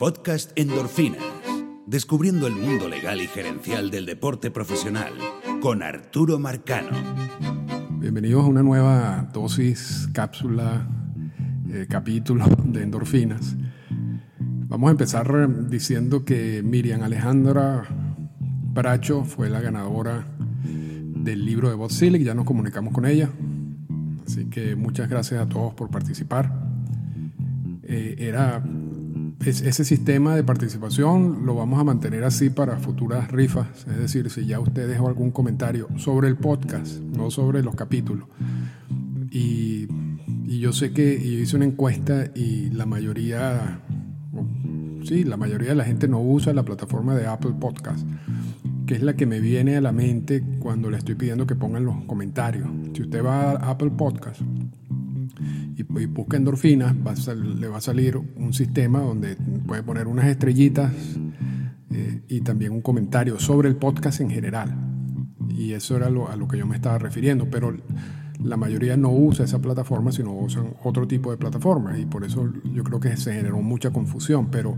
Podcast 0.00 0.52
Endorfinas. 0.58 1.22
Descubriendo 1.86 2.46
el 2.46 2.54
mundo 2.54 2.88
legal 2.88 3.20
y 3.20 3.26
gerencial 3.26 3.90
del 3.90 4.06
deporte 4.06 4.50
profesional 4.50 5.12
con 5.60 5.82
Arturo 5.82 6.38
Marcano. 6.38 6.96
Bienvenidos 7.98 8.46
a 8.46 8.48
una 8.48 8.62
nueva 8.62 9.28
dosis, 9.30 10.08
cápsula, 10.14 10.88
eh, 11.68 11.84
capítulo 11.86 12.46
de 12.64 12.82
endorfinas. 12.82 13.58
Vamos 14.40 14.88
a 14.88 14.92
empezar 14.92 15.68
diciendo 15.68 16.24
que 16.24 16.62
Miriam 16.62 17.02
Alejandra 17.02 17.86
Bracho 18.72 19.24
fue 19.24 19.50
la 19.50 19.60
ganadora 19.60 20.24
del 20.64 21.44
libro 21.44 21.68
de 21.68 21.74
Bob 21.74 21.90
ya 21.90 22.32
nos 22.32 22.46
comunicamos 22.46 22.94
con 22.94 23.04
ella. 23.04 23.28
Así 24.26 24.46
que 24.46 24.76
muchas 24.76 25.10
gracias 25.10 25.42
a 25.42 25.46
todos 25.46 25.74
por 25.74 25.90
participar. 25.90 26.70
Eh, 27.82 28.14
era 28.18 28.62
ese 29.46 29.84
sistema 29.84 30.36
de 30.36 30.44
participación 30.44 31.46
lo 31.46 31.54
vamos 31.54 31.80
a 31.80 31.84
mantener 31.84 32.24
así 32.24 32.50
para 32.50 32.76
futuras 32.76 33.30
rifas. 33.30 33.86
Es 33.88 33.96
decir, 33.96 34.28
si 34.30 34.44
ya 34.44 34.60
usted 34.60 34.86
dejó 34.86 35.08
algún 35.08 35.30
comentario 35.30 35.88
sobre 35.96 36.28
el 36.28 36.36
podcast, 36.36 37.00
no 37.00 37.30
sobre 37.30 37.62
los 37.62 37.74
capítulos. 37.74 38.28
Y, 39.30 39.88
yo 40.60 40.74
sé 40.74 40.92
que 40.92 41.18
yo 41.18 41.38
hice 41.38 41.56
una 41.56 41.64
encuesta 41.64 42.26
y 42.34 42.68
la 42.70 42.84
mayoría, 42.84 43.80
sí, 45.04 45.24
la 45.24 45.38
mayoría 45.38 45.70
de 45.70 45.74
la 45.74 45.84
gente 45.84 46.06
no 46.06 46.20
usa 46.20 46.52
la 46.52 46.64
plataforma 46.64 47.14
de 47.14 47.26
Apple 47.26 47.54
Podcast, 47.58 48.06
que 48.84 48.94
es 48.94 49.02
la 49.02 49.14
que 49.14 49.24
me 49.24 49.40
viene 49.40 49.78
a 49.78 49.80
la 49.80 49.92
mente 49.92 50.44
cuando 50.58 50.90
le 50.90 50.98
estoy 50.98 51.14
pidiendo 51.14 51.46
que 51.46 51.54
pongan 51.54 51.86
los 51.86 52.04
comentarios. 52.04 52.68
Si 52.92 53.00
usted 53.00 53.24
va 53.24 53.52
a 53.52 53.70
Apple 53.70 53.92
Podcast, 53.96 54.42
y, 55.80 56.06
busca 56.06 56.36
endorfinas, 56.36 56.94
le 57.36 57.68
va 57.68 57.78
a 57.78 57.80
salir 57.80 58.16
un 58.16 58.52
sistema 58.52 59.00
donde 59.00 59.36
puede 59.66 59.82
poner 59.82 60.06
unas 60.06 60.26
estrellitas 60.26 60.92
eh, 61.92 62.22
y 62.28 62.40
también 62.40 62.72
un 62.72 62.80
comentario 62.80 63.38
sobre 63.38 63.68
el 63.68 63.76
podcast 63.76 64.20
en 64.20 64.30
general. 64.30 64.74
Y 65.48 65.72
eso 65.72 65.96
era 65.96 66.06
a 66.06 66.36
lo 66.36 66.48
que 66.48 66.58
yo 66.58 66.66
me 66.66 66.76
estaba 66.76 66.98
refiriendo, 66.98 67.48
pero 67.50 67.74
la 68.42 68.56
mayoría 68.56 68.96
no 68.96 69.10
usa 69.10 69.44
esa 69.44 69.60
plataforma, 69.60 70.12
sino 70.12 70.32
usan 70.32 70.74
otro 70.82 71.06
tipo 71.06 71.30
de 71.30 71.36
plataforma 71.36 71.98
y 71.98 72.06
por 72.06 72.24
eso 72.24 72.50
yo 72.72 72.82
creo 72.84 73.00
que 73.00 73.16
se 73.16 73.34
generó 73.34 73.60
mucha 73.60 73.90
confusión. 73.90 74.50
Pero 74.50 74.76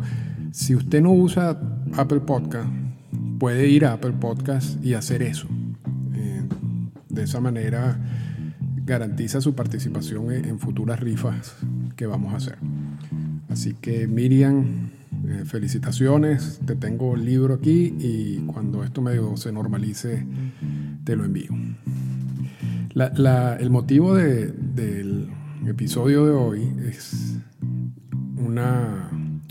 si 0.51 0.75
usted 0.75 1.01
no 1.03 1.13
usa 1.13 1.61
Apple 1.97 2.21
Podcast, 2.21 2.69
puede 3.39 3.69
ir 3.69 3.85
a 3.85 3.95
Apple 3.95 4.13
Podcast 4.13 4.85
y 4.85 4.95
hacer 4.95 5.23
eso. 5.23 5.47
Eh, 6.15 6.43
de 7.09 7.23
esa 7.23 7.41
manera 7.41 7.98
garantiza 8.85 9.41
su 9.41 9.55
participación 9.55 10.33
en, 10.33 10.59
futuras 10.59 11.01
rifas 11.01 11.57
que 11.97 12.07
vamos 12.07 12.35
a 12.35 12.37
hacer. 12.39 12.59
Así 13.49 13.75
que 13.75 14.07
Miriam, 14.07 14.91
eh, 15.27 15.45
felicitaciones, 15.45 16.61
te 16.65 16.75
tengo 16.75 17.15
el 17.15 17.25
libro 17.25 17.55
aquí 17.55 17.95
y 17.99 18.39
cuando 18.47 18.83
esto 18.85 19.03
medio 19.03 19.37
se 19.37 19.53
normalice 19.53 20.27
te 21.05 21.17
lo 21.17 21.25
envío. 21.25 21.51
el 22.95 23.71
motivo 23.71 24.15
del 24.15 25.29
episodio 25.67 26.27
de 26.27 26.33
hoy 26.33 26.73
es 26.89 27.37
una... 28.37 29.11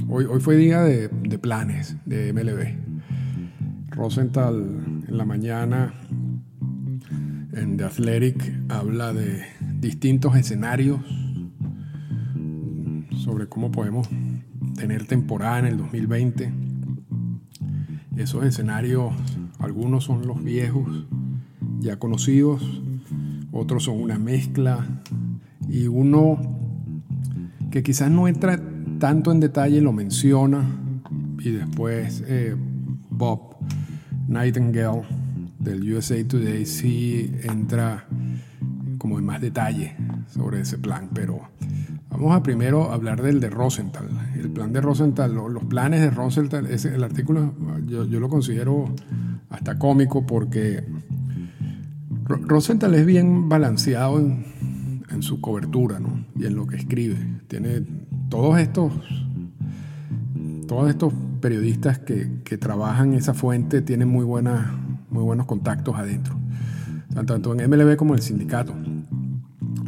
Hoy, 0.10 0.26
fue 0.42 0.58
día 0.58 0.82
de, 0.82 1.08
de 1.08 1.40
planes 1.40 1.96
de 2.06 2.34
MLB. 2.34 3.92
Rosenthal 3.92 5.04
en 5.08 5.18
la 5.18 5.24
mañana 5.24 5.94
en 7.54 7.78
The 7.78 7.84
Athletic 7.86 8.54
habla 8.70 9.14
de 9.14 9.44
distintos 9.80 10.36
escenarios 10.36 11.00
sobre 13.18 13.48
cómo 13.48 13.72
podemos 13.72 14.10
tener 14.76 15.06
temporada 15.06 15.60
en 15.60 15.66
el 15.66 15.78
2020. 15.78 16.54
Esos 18.18 18.46
escenarios, 18.46 19.14
algunos 19.60 20.06
son 20.06 20.28
los 20.28 20.44
viejos, 20.44 21.08
ya 21.80 21.98
conocidos, 21.98 22.82
otros 23.52 23.84
son 23.84 24.02
una 24.02 24.18
mezcla 24.18 24.86
y 25.68 25.88
uno 25.88 26.40
que 27.70 27.84
quizás 27.84 28.12
no 28.12 28.28
entra 28.28 28.60
tanto 29.00 29.32
en 29.32 29.40
detalle 29.40 29.82
lo 29.82 29.94
menciona 29.94 30.66
y 31.40 31.52
después 31.52 32.24
eh, 32.28 32.56
Bob 33.10 33.56
Nightingale 34.28 35.21
del 35.64 35.94
USA 35.94 36.16
Today 36.28 36.66
sí 36.66 37.32
entra 37.44 38.08
como 38.98 39.20
en 39.20 39.26
más 39.26 39.42
detalle 39.42 39.96
sobre 40.28 40.62
ese 40.62 40.78
plan, 40.78 41.10
pero 41.14 41.42
vamos 42.10 42.36
a 42.36 42.44
primero 42.44 42.92
hablar 42.92 43.22
del 43.22 43.40
de 43.40 43.50
Rosenthal. 43.50 44.08
El 44.36 44.50
plan 44.52 44.74
de 44.74 44.82
Rosenthal, 44.82 45.34
los 45.34 45.64
planes 45.66 46.02
de 46.02 46.12
Rosenthal, 46.12 46.68
el 46.68 47.04
artículo 47.04 47.54
yo, 47.88 48.06
lo 48.06 48.30
considero 48.30 48.94
hasta 49.50 49.78
cómico 49.78 50.26
porque 50.26 50.84
Rosenthal 52.26 52.94
es 52.96 53.06
bien 53.06 53.50
balanceado 53.50 54.20
en, 54.20 54.52
su 55.22 55.40
cobertura 55.40 56.00
¿no? 56.00 56.26
y 56.36 56.46
en 56.46 56.56
lo 56.56 56.66
que 56.66 56.78
escribe. 56.78 57.18
Tiene 57.48 57.84
todos 58.30 58.60
estos, 58.60 58.92
todos 60.68 60.90
estos 60.90 61.14
periodistas 61.42 62.00
que, 62.00 62.42
que 62.44 62.58
trabajan 62.58 63.14
esa 63.14 63.36
fuente, 63.36 63.82
tienen 63.82 64.08
muy 64.08 64.26
buena 64.26 64.80
muy 65.12 65.24
buenos 65.24 65.46
contactos 65.46 65.96
adentro, 65.96 66.36
tanto 67.14 67.54
en 67.54 67.70
MLB 67.70 67.96
como 67.98 68.14
en 68.14 68.20
el 68.20 68.24
sindicato. 68.24 68.74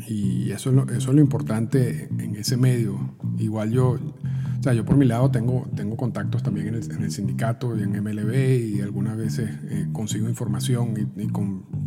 Y 0.08 0.52
eso 0.52 0.70
es 0.70 0.76
lo, 0.76 0.84
eso 0.84 1.10
es 1.10 1.16
lo 1.16 1.22
importante 1.22 2.10
en 2.20 2.36
ese 2.36 2.58
medio. 2.58 3.16
Igual 3.40 3.72
yo, 3.72 3.92
o 3.92 4.64
sea, 4.64 4.74
yo 4.74 4.86
por 4.86 4.98
mi 4.98 5.06
lado 5.06 5.32
tengo, 5.32 5.68
tengo 5.76 5.96
contactos 5.96 6.44
también 6.44 6.68
en 6.68 6.76
el, 6.76 7.12
sindicato 7.12 7.78
y 7.78 7.84
en 7.84 7.92
MLB 8.04 8.76
y 8.76 8.82
algunas 8.82 9.18
veces 9.18 9.50
eh, 9.70 9.88
consigo 9.94 10.28
información 10.28 11.12
y, 11.18 11.28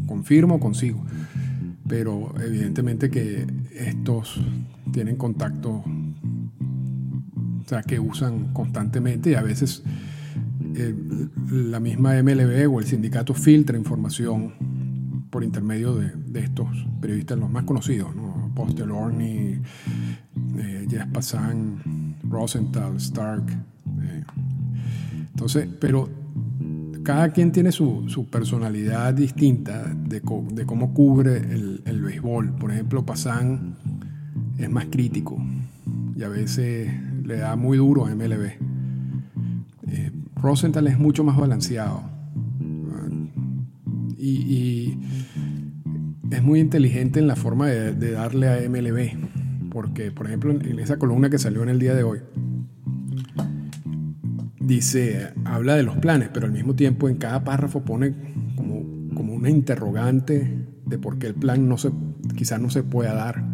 confirmo, 0.06 0.58
consigo. 0.58 1.04
Pero 1.86 2.34
evidentemente 2.42 3.10
que 3.10 3.46
estos 3.74 4.40
tienen 4.92 5.16
contacto, 5.16 5.84
o 5.84 7.68
sea, 7.68 7.82
que 7.82 8.00
usan 8.00 8.52
constantemente 8.52 9.30
y 9.30 9.34
a 9.34 9.42
veces 9.42 9.84
eh, 10.78 10.94
la 11.50 11.80
misma 11.80 12.20
MLB 12.22 12.70
o 12.70 12.80
el 12.80 12.86
sindicato 12.86 13.32
filtra 13.32 13.78
información 13.78 14.52
por 15.30 15.42
intermedio 15.42 15.94
de, 15.94 16.40
estos 16.40 16.68
periodistas, 17.00 17.38
los 17.38 17.50
más 17.50 17.64
conocidos, 17.64 18.14
¿no? 18.14 18.52
Postelorni, 18.54 19.58
eh, 20.58 20.86
Jeff 20.88 21.06
Passan, 21.12 22.16
Rosenthal, 22.28 22.96
Stark. 22.96 23.44
Eh. 23.50 24.24
Entonces, 25.30 25.68
pero 25.80 26.08
cada 27.02 27.30
quien 27.30 27.52
tiene 27.52 27.72
su, 27.72 28.26
personalidad 28.30 29.14
distinta 29.14 29.84
de, 29.94 30.20
cómo 30.20 30.92
cubre 30.92 31.38
el, 31.38 31.82
el, 31.86 32.02
béisbol. 32.02 32.56
Por 32.56 32.70
ejemplo, 32.70 33.04
Passan 33.06 33.76
es 34.58 34.70
más 34.70 34.86
crítico 34.86 35.42
y 36.16 36.22
a 36.22 36.28
veces 36.28 36.90
le 37.24 37.38
da 37.38 37.56
muy 37.56 37.78
duro 37.78 38.06
a 38.06 38.14
MLB. 38.14 38.65
Rosenthal 40.36 40.86
es 40.86 40.98
mucho 40.98 41.24
más 41.24 41.36
balanceado. 41.36 42.02
Y, 44.18 44.98
es 46.30 46.42
muy 46.42 46.58
inteligente 46.58 47.20
en 47.20 47.28
la 47.28 47.36
forma 47.36 47.68
de, 47.68 48.10
darle 48.10 48.48
a 48.48 48.68
MLB. 48.68 49.70
Porque, 49.70 50.10
por 50.10 50.26
ejemplo, 50.26 50.52
en 50.52 50.78
esa 50.78 50.98
columna 50.98 51.30
que 51.30 51.38
salió 51.38 51.62
en 51.62 51.68
el 51.68 51.78
día 51.78 51.94
de 51.94 52.02
hoy, 52.02 52.20
dice, 54.60 55.32
habla 55.44 55.76
de 55.76 55.82
los 55.82 55.96
planes, 55.96 56.30
pero 56.32 56.46
al 56.46 56.52
mismo 56.52 56.74
tiempo 56.74 57.08
en 57.08 57.16
cada 57.16 57.44
párrafo 57.44 57.84
pone 57.84 58.14
como, 58.56 59.14
como 59.14 59.34
una 59.34 59.50
interrogante 59.50 60.66
de 60.84 60.98
por 60.98 61.18
qué 61.18 61.28
el 61.28 61.34
plan 61.34 61.68
no 61.68 61.78
se, 61.78 61.90
quizás 62.34 62.60
no 62.60 62.70
se 62.70 62.82
pueda 62.82 63.14
dar. 63.14 63.44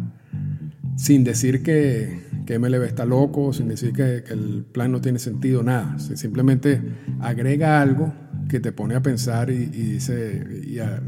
Sin 0.95 1.23
decir 1.23 1.61
que, 1.63 2.21
que 2.45 2.59
MLB 2.59 2.83
está 2.83 3.05
loco, 3.05 3.53
sin 3.53 3.67
decir 3.67 3.93
que, 3.93 4.23
el 4.27 4.65
plan 4.71 4.91
no 4.91 5.01
tiene 5.01 5.19
sentido, 5.19 5.63
nada. 5.63 5.97
simplemente 5.99 6.81
agrega 7.19 7.81
algo 7.81 8.13
que 8.49 8.59
te 8.59 8.71
pone 8.71 8.95
a 8.95 9.01
pensar 9.01 9.49
y, 9.49 9.65
dice, 9.65 10.61
y 10.65 10.79
a, 10.79 11.01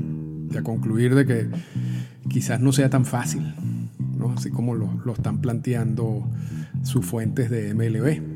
concluir 0.64 1.16
de 1.16 1.26
que 1.26 1.48
quizás 2.30 2.62
no 2.62 2.72
sea 2.72 2.90
tan 2.90 3.06
fácil, 3.06 3.54
¿no? 4.18 4.32
así 4.32 4.50
como 4.50 4.74
lo, 4.74 5.14
están 5.14 5.42
planteando 5.42 6.30
sus 6.84 7.06
fuentes 7.06 7.50
de 7.50 7.74
MLB. 7.74 8.36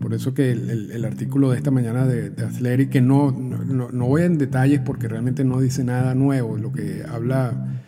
Por 0.00 0.14
eso 0.14 0.34
que 0.34 0.50
el, 0.50 1.04
artículo 1.04 1.50
de 1.50 1.58
esta 1.58 1.70
mañana 1.70 2.06
de, 2.06 2.30
de 2.30 2.44
Athletic, 2.44 2.90
que 2.90 3.00
no, 3.00 3.30
no, 3.30 3.90
no 3.90 4.06
voy 4.06 4.22
en 4.22 4.38
detalles 4.38 4.80
porque 4.80 5.06
realmente 5.06 5.44
no 5.44 5.60
dice 5.60 5.84
nada 5.84 6.14
nuevo, 6.14 6.56
lo 6.56 6.72
que 6.72 7.04
habla 7.08 7.80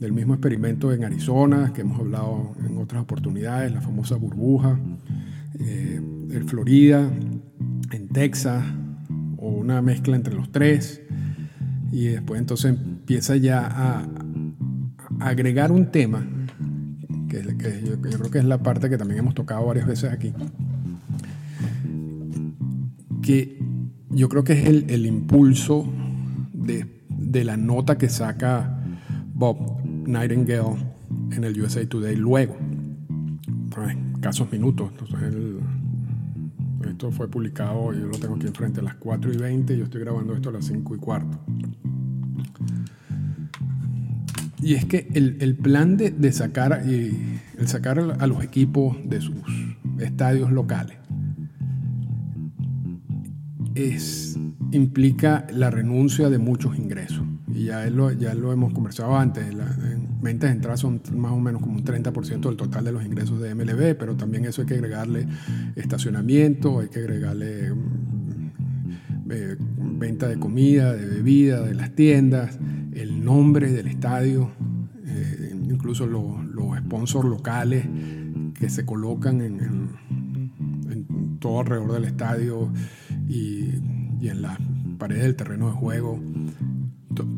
del 0.00 0.12
mismo 0.12 0.32
experimento 0.32 0.92
en 0.92 1.04
Arizona, 1.04 1.72
que 1.74 1.82
hemos 1.82 2.00
hablado 2.00 2.54
en 2.66 2.78
otras 2.78 3.02
oportunidades, 3.02 3.70
la 3.70 3.82
famosa 3.82 4.16
burbuja, 4.16 4.80
eh, 5.58 6.00
en 6.30 6.48
Florida, 6.48 7.10
en 7.92 8.08
Texas, 8.08 8.64
o 9.36 9.50
una 9.50 9.82
mezcla 9.82 10.16
entre 10.16 10.34
los 10.34 10.50
tres, 10.50 11.02
y 11.92 12.06
después 12.06 12.40
entonces 12.40 12.74
empieza 12.74 13.36
ya 13.36 13.66
a, 13.66 14.08
agregar 15.20 15.70
un 15.70 15.90
tema, 15.90 16.26
que, 17.28 17.42
yo, 17.84 18.00
creo 18.00 18.30
que 18.30 18.38
es 18.38 18.44
la 18.44 18.62
parte 18.62 18.88
que 18.88 18.96
también 18.96 19.20
hemos 19.20 19.34
tocado 19.34 19.66
varias 19.66 19.86
veces 19.86 20.10
aquí, 20.10 20.32
que 23.20 23.58
yo 24.08 24.30
creo 24.30 24.44
que 24.44 24.54
es 24.54 24.66
el, 24.66 25.04
impulso 25.04 25.86
de, 26.54 27.44
la 27.44 27.58
nota 27.58 27.98
que 27.98 28.08
saca 28.08 28.82
Bob 29.34 29.79
Nightingale 30.06 30.76
en 31.32 31.44
el 31.44 31.60
USA 31.60 31.86
Today 31.86 32.16
luego, 32.16 32.56
casos 34.20 34.50
minutos. 34.52 34.90
esto 36.88 37.10
fue 37.12 37.28
publicado, 37.28 37.92
yo 37.92 38.06
lo 38.06 38.18
tengo 38.18 38.36
aquí 38.36 38.46
enfrente 38.46 38.80
a 38.80 38.82
las 38.82 38.94
4 38.96 39.32
y 39.32 39.36
20, 39.36 39.76
yo 39.76 39.84
estoy 39.84 40.00
grabando 40.00 40.34
esto 40.34 40.50
a 40.50 40.52
las 40.52 40.64
5 40.66 40.94
y 40.94 40.98
cuarto. 40.98 41.40
Y 44.62 44.74
es 44.74 44.84
que 44.84 45.08
el, 45.14 45.56
plan 45.56 45.96
de, 45.96 46.32
sacar, 46.32 46.82
el 46.84 47.68
sacar 47.68 47.98
a 47.98 48.26
los 48.26 48.44
equipos 48.44 48.96
de 49.04 49.20
sus 49.20 49.36
estadios 49.98 50.52
locales 50.52 50.98
es, 53.74 54.38
implica 54.72 55.46
la 55.52 55.70
renuncia 55.70 56.28
de 56.28 56.38
muchos 56.38 56.76
ingresos. 56.78 57.24
Y 57.54 57.64
ya 57.64 57.88
lo, 57.90 58.12
ya 58.12 58.34
lo 58.34 58.52
hemos 58.52 58.72
conversado 58.72 59.16
antes. 59.16 59.52
La, 59.54 59.64
ventas 60.20 60.50
de 60.50 60.56
entrada 60.56 60.76
son 60.76 61.00
más 61.16 61.32
o 61.32 61.38
menos 61.38 61.62
como 61.62 61.74
un 61.74 61.84
30% 61.84 62.40
del 62.40 62.56
total 62.56 62.84
de 62.84 62.92
los 62.92 63.04
ingresos 63.04 63.40
de 63.40 63.54
MLB, 63.54 63.96
pero 63.98 64.16
también 64.16 64.44
eso 64.44 64.62
hay 64.62 64.66
que 64.66 64.74
agregarle 64.74 65.26
estacionamiento, 65.76 66.80
hay 66.80 66.88
que 66.88 67.00
agregarle 67.00 67.72
mm, 67.72 69.30
eh, 69.30 69.56
venta 69.98 70.28
de 70.28 70.38
comida, 70.38 70.92
de 70.92 71.06
bebida, 71.06 71.62
de 71.62 71.74
las 71.74 71.94
tiendas, 71.94 72.58
el 72.92 73.24
nombre 73.24 73.72
del 73.72 73.86
estadio, 73.86 74.50
eh, 75.06 75.54
incluso 75.68 76.06
los, 76.06 76.24
sponsors 76.78 77.28
locales 77.28 77.86
que 78.54 78.68
se 78.68 78.84
colocan 78.84 79.40
en, 79.40 79.60
en 79.60 81.38
todo 81.40 81.60
alrededor 81.60 81.92
del 81.92 82.04
estadio 82.04 82.70
y, 83.28 83.70
en 84.22 84.42
la 84.42 84.58
pared 84.98 85.20
del 85.20 85.34
terreno 85.34 85.68
de 85.68 85.72
juego. 85.72 86.20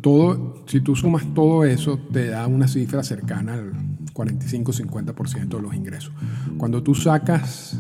Todo, 0.01 0.65
si 0.67 0.81
tú 0.81 0.97
sumas 0.97 1.25
todo 1.35 1.65
eso, 1.65 1.99
te 1.99 2.29
da 2.29 2.47
una 2.47 2.69
cifra 2.69 3.03
cercana 3.03 3.55
al 3.55 3.73
45-50% 4.13 5.49
de 5.49 5.63
los 5.63 5.75
ingresos. 5.75 6.13
Cuando 6.57 6.83
tú 6.83 6.95
sacas 6.95 7.79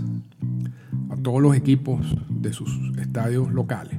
a 1.10 1.16
todos 1.16 1.42
los 1.42 1.56
equipos 1.56 2.00
de 2.28 2.52
sus 2.52 2.70
estadios 2.98 3.52
locales 3.52 3.98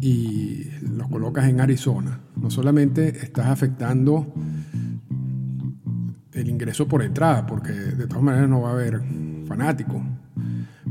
y 0.00 0.64
los 0.82 1.08
colocas 1.08 1.48
en 1.48 1.60
Arizona, 1.60 2.20
no 2.36 2.50
solamente 2.50 3.08
estás 3.08 3.46
afectando 3.46 4.32
el 6.32 6.48
ingreso 6.48 6.86
por 6.86 7.02
entrada, 7.02 7.46
porque 7.46 7.72
de 7.72 8.06
todas 8.06 8.22
maneras 8.22 8.48
no 8.48 8.60
va 8.60 8.70
a 8.70 8.72
haber 8.72 9.00
fanáticos, 9.46 10.02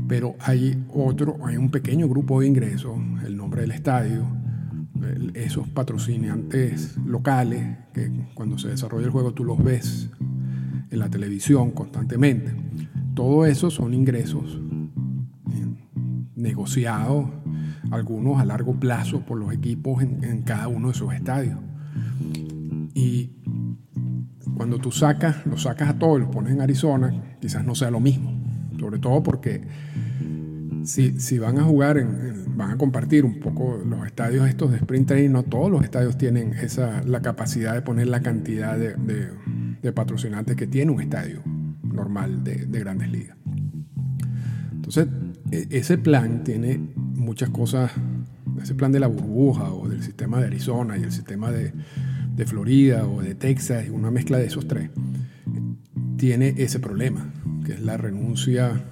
pero 0.08 0.34
hay 0.40 0.84
otro, 0.92 1.38
hay 1.44 1.56
un 1.56 1.70
pequeño 1.70 2.08
grupo 2.08 2.40
de 2.40 2.48
ingresos, 2.48 2.96
el 3.24 3.36
nombre 3.36 3.62
del 3.62 3.70
estadio, 3.70 4.26
esos 5.34 5.68
patrocinantes 5.68 6.96
locales 6.98 7.78
que 7.92 8.10
cuando 8.34 8.58
se 8.58 8.68
desarrolla 8.68 9.06
el 9.06 9.10
juego 9.10 9.32
tú 9.32 9.44
los 9.44 9.62
ves 9.62 10.10
en 10.90 10.98
la 10.98 11.08
televisión 11.10 11.72
constantemente. 11.72 12.54
Todo 13.14 13.46
eso 13.46 13.70
son 13.70 13.94
ingresos 13.94 14.60
negociados, 16.34 17.28
algunos 17.90 18.40
a 18.40 18.44
largo 18.44 18.78
plazo 18.78 19.20
por 19.20 19.38
los 19.38 19.52
equipos 19.52 20.02
en, 20.02 20.22
en 20.22 20.42
cada 20.42 20.68
uno 20.68 20.88
de 20.88 20.92
esos 20.92 21.12
estadios. 21.14 21.58
Y 22.94 23.30
cuando 24.56 24.78
tú 24.78 24.92
sacas, 24.92 25.44
los 25.46 25.62
sacas 25.62 25.88
a 25.88 25.98
todos, 25.98 26.20
los 26.20 26.28
pones 26.28 26.52
en 26.52 26.60
Arizona, 26.60 27.36
quizás 27.40 27.64
no 27.64 27.74
sea 27.74 27.90
lo 27.90 28.00
mismo 28.00 28.36
sobre 28.78 28.98
todo 28.98 29.22
porque 29.22 29.62
si, 30.84 31.38
van 31.38 31.58
a 31.58 31.64
jugar, 31.64 31.98
van 32.56 32.70
a 32.70 32.78
compartir 32.78 33.24
un 33.24 33.38
poco 33.38 33.78
los 33.84 34.06
estadios 34.06 34.48
estos 34.48 34.70
de 34.70 34.78
sprint 34.78 35.08
training, 35.08 35.30
no 35.30 35.42
todos 35.42 35.70
los 35.70 35.84
estadios 35.84 36.16
tienen 36.16 36.54
esa, 36.54 37.02
la 37.04 37.20
capacidad 37.20 37.74
de 37.74 37.82
poner 37.82 38.08
la 38.08 38.20
cantidad 38.22 38.76
de, 38.78 39.92
patrocinantes 39.92 40.56
que 40.56 40.66
tiene 40.66 40.90
un 40.90 41.00
estadio 41.00 41.42
normal 41.84 42.42
de, 42.42 42.66
grandes 42.80 43.10
ligas. 43.10 43.36
Entonces, 44.72 45.06
e, 45.52 45.68
ese 45.70 45.96
plan 45.96 46.42
tiene 46.42 46.80
muchas 46.96 47.50
cosas, 47.50 47.92
ese 48.60 48.74
plan 48.74 48.90
de 48.90 49.00
la 49.00 49.06
burbuja 49.06 49.72
o 49.72 49.88
del 49.88 50.02
sistema 50.02 50.40
de 50.40 50.46
Arizona 50.46 50.98
y 50.98 51.02
el 51.02 51.12
sistema 51.12 51.52
de, 51.52 51.72
de 52.34 52.46
Florida 52.46 53.06
o 53.06 53.22
de 53.22 53.34
Texas, 53.34 53.86
una 53.90 54.10
mezcla 54.10 54.38
de 54.38 54.46
esos 54.46 54.66
tres, 54.66 54.90
tiene 56.16 56.54
ese 56.56 56.80
problema 56.80 57.32
que 57.64 57.74
es 57.74 57.80
la 57.80 57.96
renuncia 57.96 58.82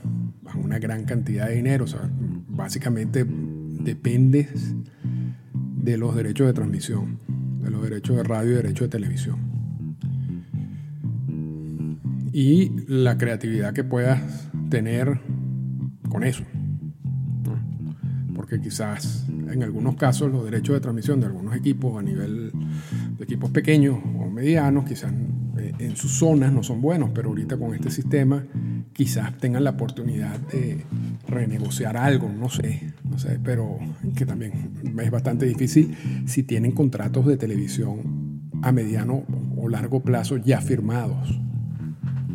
a 0.47 0.59
una 0.59 0.79
gran 0.79 1.05
cantidad 1.05 1.49
de 1.49 1.57
dinero. 1.57 1.85
O 1.85 1.89
sea, 1.89 2.11
básicamente 2.49 3.27
dependes 3.85 4.75
de 5.53 5.99
los 5.99 6.17
derechos 6.17 6.47
de 6.47 6.53
transmisión, 6.55 7.19
de 7.63 7.71
los 7.71 7.83
derechos 7.83 8.17
de 8.17 8.23
radio 8.25 8.53
y 8.53 8.55
derechos 8.55 8.81
de 8.81 8.89
televisión. 8.89 9.55
Y 12.33 12.73
la 12.89 13.17
creatividad 13.17 13.73
que 13.75 13.85
puedas 13.85 14.51
tener 14.71 15.21
con 16.09 16.25
eso. 16.25 16.43
Porque 18.35 18.61
quizás 18.61 19.27
en 19.29 19.63
algunos 19.63 19.95
casos 19.97 20.33
los 20.33 20.45
derechos 20.45 20.75
de 20.75 20.81
transmisión 20.81 21.21
de 21.21 21.27
algunos 21.27 21.55
equipos 21.55 21.99
a 21.99 22.03
nivel 22.03 22.51
de 23.17 23.25
equipos 23.25 23.51
pequeños 23.51 23.99
o 24.19 24.29
medianos, 24.29 24.85
quizás 24.85 25.13
eh, 25.59 25.73
en 25.79 25.97
sus 25.97 26.13
zonas 26.13 26.53
no 26.53 26.63
son 26.63 26.81
buenos, 26.81 27.11
pero 27.15 27.29
ahorita 27.29 27.57
con 27.57 27.75
este 27.75 27.91
sistema 27.91 28.45
quizás 28.93 29.37
tengan 29.39 29.63
la 29.63 29.71
oportunidad 29.71 30.41
de 30.41 30.85
renegociar 31.29 31.97
algo, 31.97 32.29
no 32.29 32.49
sé, 32.49 32.94
pero 33.43 33.79
que 34.17 34.27
también 34.27 34.53
es 35.01 35.11
bastante 35.11 35.47
difícil 35.47 35.97
si 36.27 36.43
tienen 36.43 36.73
contratos 36.73 37.27
de 37.27 37.37
televisión 37.37 38.43
a 38.63 38.73
mediano 38.73 39.25
o 39.57 39.69
largo 39.69 40.03
plazo 40.03 40.37
ya 40.37 40.61
firmados, 40.61 41.41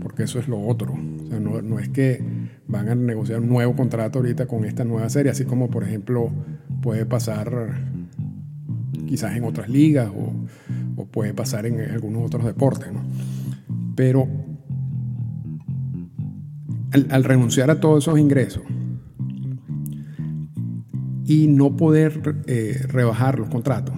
porque 0.01 0.23
eso 0.23 0.39
es 0.39 0.47
lo 0.47 0.59
otro. 0.61 0.95
no, 0.95 1.61
no 1.61 1.79
es 1.79 1.89
que 1.89 2.23
van 2.67 2.87
a 2.87 2.95
negociar 2.95 3.39
un 3.39 3.49
nuevo 3.49 3.75
contrato 3.75 4.19
ahorita 4.19 4.45
con 4.45 4.63
esta 4.63 4.83
nueva 4.83 5.09
serie, 5.09 5.31
así 5.31 5.43
como 5.43 5.69
por 5.69 5.83
ejemplo 5.83 6.31
puede 6.81 7.05
pasar 7.05 7.77
quizás 9.07 9.35
en 9.35 9.43
otras 9.43 9.69
ligas 9.69 10.09
o, 10.09 10.33
puede 11.11 11.33
pasar 11.33 11.65
en 11.65 11.79
algunos 11.79 12.25
otros 12.25 12.45
deportes. 12.45 12.91
¿no? 12.93 13.01
Pero 13.95 14.27
al, 16.91 17.23
renunciar 17.23 17.71
a 17.71 17.79
todos 17.79 18.03
esos 18.03 18.19
ingresos 18.19 18.63
y 21.29 21.45
no 21.45 21.77
poder 21.77 22.37
eh, 22.47 22.81
rebajar 22.87 23.37
los 23.37 23.49
contratos, 23.49 23.93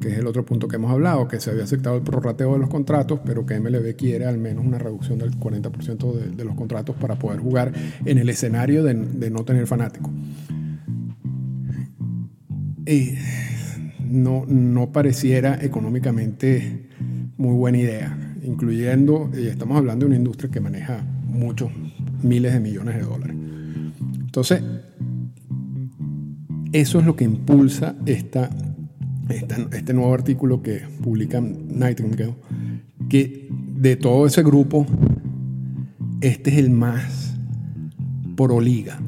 que 0.00 0.08
es 0.08 0.16
el 0.16 0.26
otro 0.26 0.46
punto 0.46 0.68
que 0.68 0.76
hemos 0.76 0.90
hablado, 0.90 1.28
que 1.28 1.38
se 1.38 1.50
había 1.50 1.64
aceptado 1.64 1.96
el 1.96 2.02
prorrateo 2.02 2.54
de 2.54 2.60
los 2.60 2.70
contratos, 2.70 3.20
pero 3.26 3.44
que 3.44 3.60
MLB 3.60 3.94
quiere 3.94 4.24
al 4.24 4.38
menos 4.38 4.64
una 4.64 4.78
reducción 4.78 5.18
del 5.18 5.38
40% 5.38 6.14
de, 6.34 6.44
los 6.46 6.54
contratos 6.54 6.96
para 6.96 7.16
poder 7.16 7.40
jugar 7.40 7.74
en 8.06 8.16
el 8.16 8.30
escenario 8.30 8.82
de, 8.82 8.94
no 8.94 9.44
tener 9.44 9.66
fanáticos. 9.66 10.10
Y 12.86 13.16
no, 14.08 14.46
no 14.48 14.92
pareciera 14.92 15.58
económicamente 15.60 16.88
muy 17.36 17.54
buena 17.54 17.76
idea, 17.76 18.34
incluyendo, 18.42 19.30
estamos 19.34 19.76
hablando 19.76 20.06
de 20.06 20.08
una 20.08 20.16
industria 20.16 20.50
que 20.50 20.60
maneja 20.60 21.04
muchos 21.26 21.70
miles 22.22 22.54
de 22.54 22.60
millones 22.60 22.96
de 22.96 23.02
dólares. 23.02 23.36
Entonces, 24.22 24.62
eso 26.72 27.00
es 27.00 27.06
lo 27.06 27.16
que 27.16 27.24
impulsa 27.24 27.96
este 28.06 29.92
nuevo 29.92 30.14
artículo 30.14 30.62
que 30.62 30.82
publica 31.02 31.40
Nightingale, 31.40 32.34
que 33.08 33.48
de 33.76 33.96
todo 33.96 34.26
ese 34.26 34.42
grupo, 34.42 34.86
este 36.20 36.50
es 36.50 36.58
el 36.58 36.70
más 36.70 37.34
pro 38.36 38.60
liga. 38.60 39.00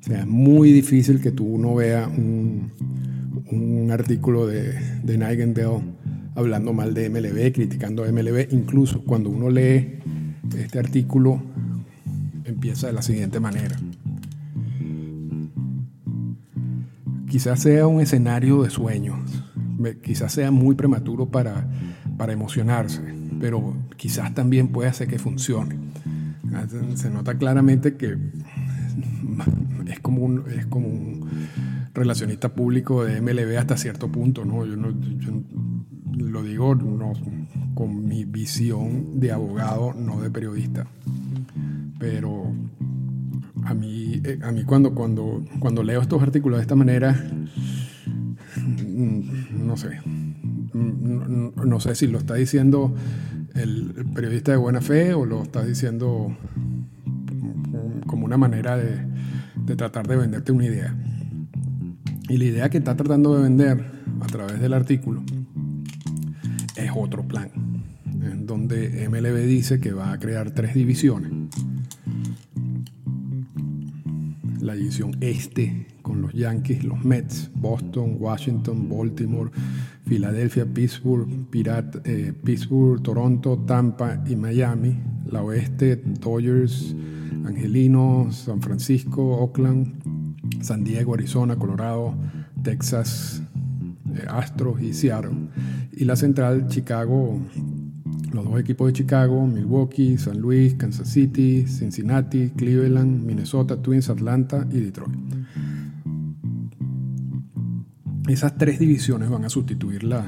O 0.00 0.02
sea, 0.02 0.20
es 0.20 0.26
muy 0.26 0.72
difícil 0.72 1.20
que 1.20 1.32
tú 1.32 1.58
no 1.58 1.74
veas 1.74 2.08
un, 2.08 2.70
un 3.50 3.90
artículo 3.90 4.46
de, 4.46 4.74
de 5.02 5.18
Nightingale 5.18 5.82
hablando 6.34 6.72
mal 6.72 6.94
de 6.94 7.10
MLB, 7.10 7.52
criticando 7.52 8.04
a 8.04 8.12
MLB. 8.12 8.48
Incluso 8.52 9.02
cuando 9.02 9.30
uno 9.30 9.50
lee 9.50 9.98
este 10.56 10.78
artículo, 10.78 11.42
empieza 12.44 12.86
de 12.86 12.92
la 12.92 13.02
siguiente 13.02 13.40
manera. 13.40 13.76
Quizás 17.36 17.60
sea 17.60 17.86
un 17.86 18.00
escenario 18.00 18.62
de 18.62 18.70
sueños, 18.70 19.18
quizás 20.02 20.32
sea 20.32 20.50
muy 20.50 20.74
prematuro 20.74 21.26
para, 21.26 21.68
para 22.16 22.32
emocionarse, 22.32 23.02
pero 23.38 23.76
quizás 23.98 24.32
también 24.32 24.68
puede 24.68 24.88
hacer 24.88 25.06
que 25.06 25.18
funcione. 25.18 25.76
Se 26.94 27.10
nota 27.10 27.36
claramente 27.36 27.98
que 27.98 28.16
es 29.86 30.00
como 30.00 30.24
un, 30.24 30.44
es 30.48 30.64
como 30.64 30.88
un 30.88 31.28
relacionista 31.92 32.54
público 32.54 33.04
de 33.04 33.20
MLB 33.20 33.58
hasta 33.58 33.76
cierto 33.76 34.10
punto, 34.10 34.46
¿no? 34.46 34.64
Yo, 34.64 34.74
no, 34.76 34.94
lo 36.16 36.42
digo 36.42 36.74
no, 36.74 37.12
con 37.74 38.08
mi 38.08 38.24
visión 38.24 39.20
de 39.20 39.32
abogado, 39.32 39.92
no 39.92 40.22
de 40.22 40.30
periodista. 40.30 40.86
Pero 41.98 42.54
a 43.66 43.74
mí, 43.74 44.20
eh, 44.24 44.38
a 44.42 44.52
mí 44.52 44.62
cuando, 44.64 44.94
cuando, 44.94 45.44
cuando 45.58 45.82
leo 45.82 46.00
estos 46.00 46.22
artículos 46.22 46.58
de 46.58 46.62
esta 46.62 46.76
manera, 46.76 47.12
mm, 48.56 49.66
no 49.66 49.76
sé, 49.76 50.00
mm, 50.04 51.68
no, 51.68 51.80
sé 51.80 51.96
si 51.96 52.06
lo 52.06 52.18
está 52.18 52.34
diciendo 52.34 52.94
el, 53.54 54.06
periodista 54.14 54.52
de 54.52 54.56
buena 54.58 54.80
fe 54.80 55.14
o 55.14 55.26
lo 55.26 55.42
está 55.42 55.64
diciendo 55.64 56.36
como 58.06 58.24
una 58.24 58.36
manera 58.36 58.76
de, 58.76 59.04
de 59.56 59.76
tratar 59.76 60.06
de 60.06 60.16
venderte 60.16 60.52
una 60.52 60.66
idea. 60.66 60.96
Y 62.28 62.36
la 62.38 62.44
idea 62.44 62.70
que 62.70 62.78
está 62.78 62.96
tratando 62.96 63.36
de 63.36 63.42
vender 63.42 63.84
a 64.20 64.26
través 64.26 64.60
del 64.60 64.74
artículo 64.74 65.24
es 66.76 66.90
otro 66.94 67.26
plan, 67.26 67.50
en 68.22 68.46
donde 68.46 69.08
MLB 69.08 69.44
dice 69.46 69.80
que 69.80 69.92
va 69.92 70.12
a 70.12 70.18
crear 70.18 70.52
tres 70.52 70.74
divisiones 70.74 71.32
la 74.66 74.74
división 74.74 75.16
este 75.20 75.86
con 76.02 76.20
los 76.20 76.32
Yankees, 76.32 76.82
los 76.82 77.04
Mets, 77.04 77.50
Boston, 77.54 78.16
Washington, 78.18 78.88
Baltimore, 78.88 79.50
Filadelfia, 80.06 80.66
Pittsburgh, 80.66 81.28
Pirat, 81.50 82.04
eh, 82.04 82.32
Pittsburgh, 82.32 83.00
Toronto, 83.00 83.58
Tampa 83.64 84.22
y 84.26 84.34
Miami. 84.34 84.98
La 85.30 85.42
oeste, 85.42 85.96
Dodgers, 85.96 86.94
Angelinos, 87.44 88.36
San 88.36 88.60
Francisco, 88.60 89.22
Oakland, 89.38 89.94
San 90.62 90.82
Diego, 90.82 91.14
Arizona, 91.14 91.56
Colorado, 91.56 92.14
Texas, 92.62 93.42
eh, 94.14 94.26
Astros 94.28 94.80
y 94.82 94.92
Seattle. 94.92 95.48
Y 95.92 96.04
la 96.04 96.16
central, 96.16 96.66
Chicago, 96.68 97.40
los 98.32 98.44
dos 98.44 98.60
equipos 98.60 98.88
de 98.88 98.92
Chicago, 98.92 99.46
Milwaukee, 99.46 100.18
San 100.18 100.38
Luis, 100.40 100.74
Kansas 100.74 101.08
City, 101.08 101.66
Cincinnati, 101.66 102.50
Cleveland, 102.50 103.24
Minnesota, 103.24 103.80
Twins, 103.80 104.10
Atlanta 104.10 104.66
y 104.70 104.80
Detroit. 104.80 105.16
Esas 108.28 108.58
tres 108.58 108.78
divisiones 108.78 109.30
van 109.30 109.44
a 109.44 109.48
sustituir 109.48 110.02
las 110.02 110.24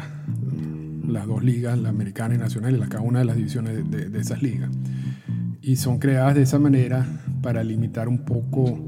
dos 1.27 1.43
ligas, 1.43 1.77
la 1.79 1.89
americana 1.89 2.37
y 2.37 2.39
nacional, 2.39 2.75
y 2.75 2.79
la, 2.79 2.89
cada 2.89 3.03
una 3.03 3.19
de 3.19 3.25
las 3.25 3.37
divisiones 3.37 3.91
de, 3.91 4.19
esas 4.19 4.43
ligas. 4.43 4.71
Y 5.61 5.77
son 5.77 5.99
creadas 5.99 6.37
de 6.37 6.43
esa 6.43 6.59
manera 6.59 7.07
para 7.43 7.65
limitar 7.65 8.09
un 8.09 8.25
poco 8.25 8.79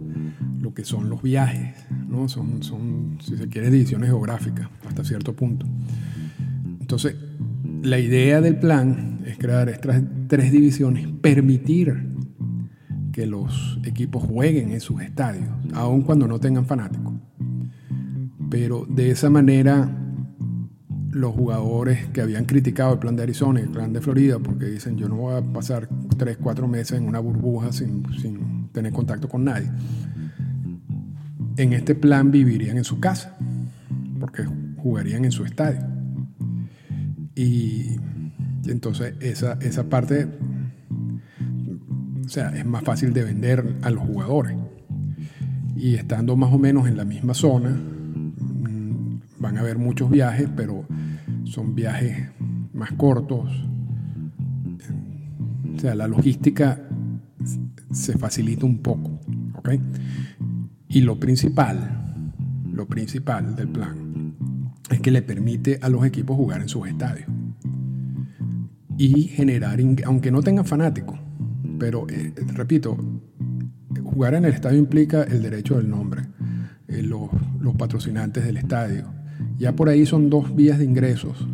lo 0.61 0.75
que 0.75 0.85
son 0.85 1.11
los 1.11 1.23
viajes, 1.23 1.75
¿no? 2.09 2.29
Son, 2.29 2.62
son, 2.62 3.19
si 3.21 3.37
se 3.37 3.49
quiere, 3.49 3.71
divisiones 3.71 4.11
geográficas 4.11 4.69
hasta 4.87 5.05
cierto 5.05 5.35
punto. 5.35 5.67
Entonces, 6.81 7.17
la 7.83 7.99
idea 7.99 8.41
del 8.41 8.57
plan 8.59 9.21
es 9.27 9.39
crear 9.39 9.69
estas 9.69 10.03
tres 10.29 10.53
divisiones, 10.53 11.07
permitir 11.21 12.09
que 13.13 13.27
los 13.27 13.79
equipos 13.85 14.23
jueguen 14.25 14.71
en 14.71 14.81
sus 14.81 15.01
estadios, 15.03 15.49
aun 15.75 16.03
cuando 16.03 16.27
no 16.27 16.39
tengan 16.39 16.67
fanáticos. 16.67 17.15
Pero 18.51 18.87
de 18.89 19.11
esa 19.11 19.31
manera 19.31 19.97
los 21.11 21.35
jugadores 21.35 22.07
que 22.09 22.21
habían 22.21 22.45
criticado 22.45 22.93
el 22.93 22.99
plan 23.01 23.17
de 23.17 23.25
Arizona 23.25 23.61
y 23.61 23.65
el 23.65 23.71
plan 23.71 23.93
de 23.93 24.01
Florida, 24.01 24.39
porque 24.39 24.67
dicen 24.67 24.97
yo 24.97 25.09
no 25.09 25.17
voy 25.17 25.37
a 25.37 25.43
pasar 25.43 25.89
tres, 26.17 26.37
cuatro 26.41 26.69
meses 26.69 26.99
en 26.99 27.09
una 27.09 27.19
burbuja 27.19 27.73
sin, 27.73 28.05
sin 28.21 28.69
tener 28.73 28.93
contacto 28.93 29.29
con 29.29 29.45
nadie, 29.45 29.71
en 31.57 31.73
este 31.73 31.95
plan 31.95 32.31
vivirían 32.31 32.77
en 32.77 32.85
su 32.85 33.01
casa, 33.01 33.37
porque 34.21 34.45
jugarían 34.77 35.25
en 35.25 35.33
su 35.33 35.45
estadio. 35.45 36.00
Y, 37.35 37.97
entonces 38.67 39.15
esa, 39.21 39.55
esa 39.61 39.89
parte, 39.89 40.29
o 42.25 42.29
sea, 42.29 42.51
es 42.57 42.67
más 42.67 42.85
fácil 42.85 43.13
de 43.13 43.25
vender 43.25 43.77
a 43.83 43.91
los 43.91 44.03
jugadores. 44.05 44.57
Y 45.77 45.95
estando 45.95 46.37
más 46.37 46.53
o 46.53 46.59
menos 46.59 46.87
en 46.87 46.97
la 46.97 47.05
misma 47.05 47.35
zona, 47.35 47.71
mm, 47.71 49.21
van 49.39 49.57
a 49.57 49.61
haber 49.61 49.79
muchos 49.79 50.11
viajes, 50.11 50.49
pero 50.55 50.85
son 51.45 51.75
viajes 51.75 52.29
más 52.75 52.93
cortos. 52.93 53.51
O 55.75 55.79
sea, 55.81 55.95
la 55.95 56.07
logística 56.07 56.83
se 57.91 58.19
facilita 58.19 58.67
un 58.67 58.79
poco. 58.79 59.19
Y 60.89 61.01
lo 61.03 61.19
principal, 61.19 62.25
lo 62.73 62.87
principal 62.87 63.55
del 63.55 63.69
plan 63.69 64.10
es 64.91 65.01
que 65.01 65.11
le 65.11 65.23
permite 65.23 65.79
a 65.83 65.89
los 65.89 66.05
equipos 66.05 66.37
jugar 66.37 66.61
en 66.61 66.69
sus 66.69 66.87
estadios 66.89 67.29
y 68.99 69.23
generar, 69.25 69.81
aunque 70.05 70.31
no 70.31 70.43
tengan 70.43 70.67
fanáticos, 70.67 71.19
pero 71.79 72.07
eh, 72.11 72.35
repito, 72.55 72.99
jugar 74.05 74.35
en 74.35 74.45
el 74.45 74.53
estadio 74.53 74.79
implica 74.79 75.23
el 75.23 75.41
derecho 75.41 75.79
del 75.79 75.89
nombre, 75.89 76.23
eh, 76.89 77.03
los, 77.03 77.31
los, 77.61 77.75
patrocinantes 77.77 78.45
del 78.45 78.59
estadio. 78.59 79.07
Ya 79.59 79.75
por 79.75 79.89
ahí 79.89 80.05
son 80.05 80.29
dos 80.29 80.55
vías 80.55 80.79
de 80.79 80.85
ingresos, 80.85 81.49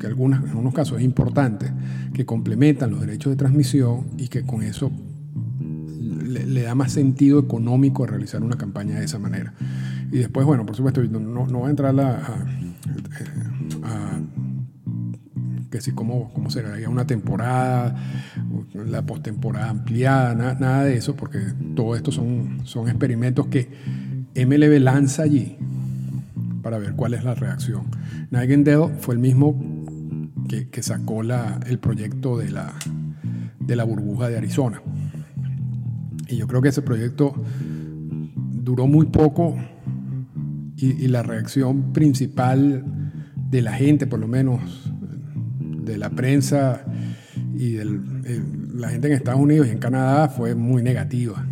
que 0.00 0.06
algunas, 0.06 0.42
en 0.42 0.50
algunos 0.50 0.72
casos 0.72 0.98
es 0.98 1.04
importante, 1.04 1.70
que 2.14 2.24
complementan 2.24 2.90
los 2.90 3.00
derechos 3.00 3.30
de 3.30 3.36
transmisión 3.36 4.06
y 4.16 4.28
que 4.28 4.42
con 4.42 4.62
eso 4.62 4.90
le, 6.00 6.62
da 6.62 6.74
más 6.74 6.92
sentido 6.92 7.38
económico 7.38 8.06
realizar 8.06 8.42
una 8.42 8.56
campaña 8.56 8.98
de 8.98 9.04
esa 9.04 9.18
manera. 9.18 9.54
Y 10.10 10.18
después, 10.18 10.46
bueno, 10.46 10.64
por 10.64 10.76
supuesto, 10.76 11.02
no, 11.02 11.46
no, 11.46 11.60
va 11.60 11.66
a 11.66 11.70
entrar 11.70 11.98
a, 12.00 12.46
que 15.76 15.82
si 15.82 15.92
cómo, 15.92 16.32
cómo 16.32 16.50
será 16.50 16.76
una 16.88 17.06
temporada, 17.06 17.94
la 18.72 19.04
postemporada 19.04 19.68
ampliada, 19.68 20.34
nada, 20.34 20.84
de 20.84 20.96
eso, 20.96 21.14
porque 21.14 21.38
todo 21.74 21.94
esto 21.94 22.10
son, 22.10 22.60
son 22.64 22.88
experimentos 22.88 23.46
que 23.48 23.68
MLB 24.34 24.80
lanza 24.80 25.24
allí 25.24 25.58
para 26.62 26.78
ver 26.78 26.94
cuál 26.94 27.12
es 27.12 27.24
la 27.24 27.34
reacción. 27.34 27.84
Nightingale 28.30 28.94
fue 29.00 29.14
el 29.14 29.20
mismo 29.20 29.54
que, 30.48 30.68
que 30.68 30.82
sacó 30.82 31.22
la, 31.22 31.60
el 31.66 31.78
proyecto 31.78 32.38
de 32.38 32.50
la, 32.50 32.72
de 33.60 33.76
la 33.76 33.84
burbuja 33.84 34.28
de 34.28 34.38
Arizona. 34.38 34.80
Y 36.28 36.36
yo 36.36 36.46
creo 36.46 36.62
que 36.62 36.70
ese 36.70 36.80
proyecto 36.80 37.34
duró 38.50 38.86
muy 38.86 39.06
poco 39.06 39.56
y, 40.78 41.08
la 41.08 41.22
reacción 41.22 41.92
principal 41.92 42.84
de 43.50 43.62
la 43.62 43.74
gente, 43.74 44.06
por 44.06 44.18
lo 44.18 44.28
menos 44.28 44.86
de 45.86 45.96
la 45.96 46.10
prensa 46.10 46.84
y 47.54 47.72
de 47.72 47.84
la 48.74 48.88
gente 48.90 49.06
en 49.06 49.14
Estados 49.14 49.40
Unidos 49.40 49.68
y 49.68 49.70
en 49.70 49.78
Canadá 49.78 50.28
fue 50.28 50.54
muy 50.54 50.82
negativa, 50.82 51.46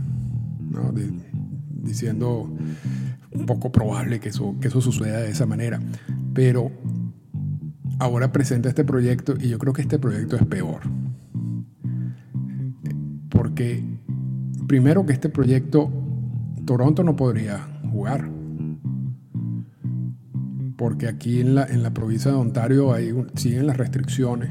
diciendo 1.70 2.50
un 3.30 3.46
poco 3.46 3.72
probable 3.72 4.20
que 4.20 4.28
eso, 4.28 4.56
que 4.60 4.68
eso 4.68 4.80
suceda 4.80 5.20
de 5.20 5.30
esa 5.30 5.46
manera. 5.46 5.80
Pero 6.34 6.70
ahora 7.98 8.32
presenta 8.32 8.68
este 8.68 8.84
proyecto 8.84 9.34
y 9.40 9.48
yo 9.48 9.58
creo 9.58 9.72
que 9.72 9.82
este 9.82 9.98
proyecto 9.98 10.36
es 10.36 10.44
peor. 10.44 10.80
Porque 13.30 13.84
primero 14.66 15.06
que 15.06 15.12
este 15.12 15.28
proyecto, 15.28 15.90
Toronto 16.64 17.04
no 17.04 17.14
podría 17.14 17.60
jugar. 17.90 18.33
Porque 20.84 21.08
aquí 21.08 21.40
en 21.40 21.54
la, 21.54 21.64
en 21.64 21.82
la 21.82 21.94
provincia 21.94 22.30
de 22.30 22.36
Ontario 22.36 22.92
hay, 22.92 23.10
siguen 23.36 23.66
las 23.66 23.78
restricciones. 23.78 24.50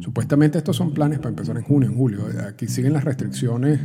Supuestamente 0.00 0.56
estos 0.56 0.76
son 0.76 0.94
planes 0.94 1.18
para 1.18 1.28
empezar 1.28 1.58
en 1.58 1.62
junio, 1.62 1.90
en 1.90 1.94
julio. 1.94 2.20
Aquí 2.48 2.66
siguen 2.68 2.94
las 2.94 3.04
restricciones 3.04 3.78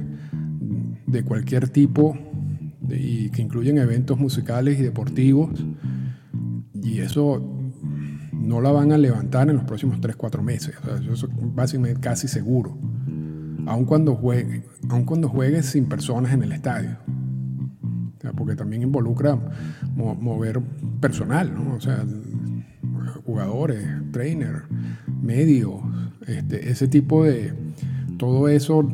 de 1.06 1.24
cualquier 1.24 1.68
tipo 1.68 2.18
y 2.88 3.32
que 3.32 3.42
incluyen 3.42 3.80
eventos 3.80 4.18
musicales 4.18 4.80
y 4.80 4.82
deportivos. 4.82 5.50
Y 6.82 7.00
eso 7.00 7.46
no 8.32 8.62
la 8.62 8.72
van 8.72 8.94
a 8.94 8.98
levantar 8.98 9.50
en 9.50 9.58
los 9.58 9.66
próximos 9.66 10.00
3-4 10.00 10.42
meses. 10.42 10.76
eso 11.12 11.28
es 11.28 11.34
básicamente 11.54 12.00
casi 12.00 12.30
seguro 12.30 12.78
aun 13.66 13.86
cuando 13.86 14.16
juegue, 14.16 14.64
aun 14.90 15.06
cuando 15.06 15.30
juegues 15.30 15.68
sin 15.68 15.86
personas 15.86 16.34
en 16.34 16.44
el 16.44 16.52
estadio. 16.52 16.98
Porque 18.32 18.56
también 18.56 18.84
involucra 18.84 19.38
mover 19.96 20.62
personal. 21.00 21.52
O 21.76 21.82
sea, 21.82 22.06
jugadores, 23.26 23.86
trainer, 24.12 24.64
medios, 25.22 25.76
este, 26.28 26.70
ese 26.70 26.88
tipo 26.88 27.24
de... 27.24 27.54
Todo 28.18 28.48
eso, 28.48 28.88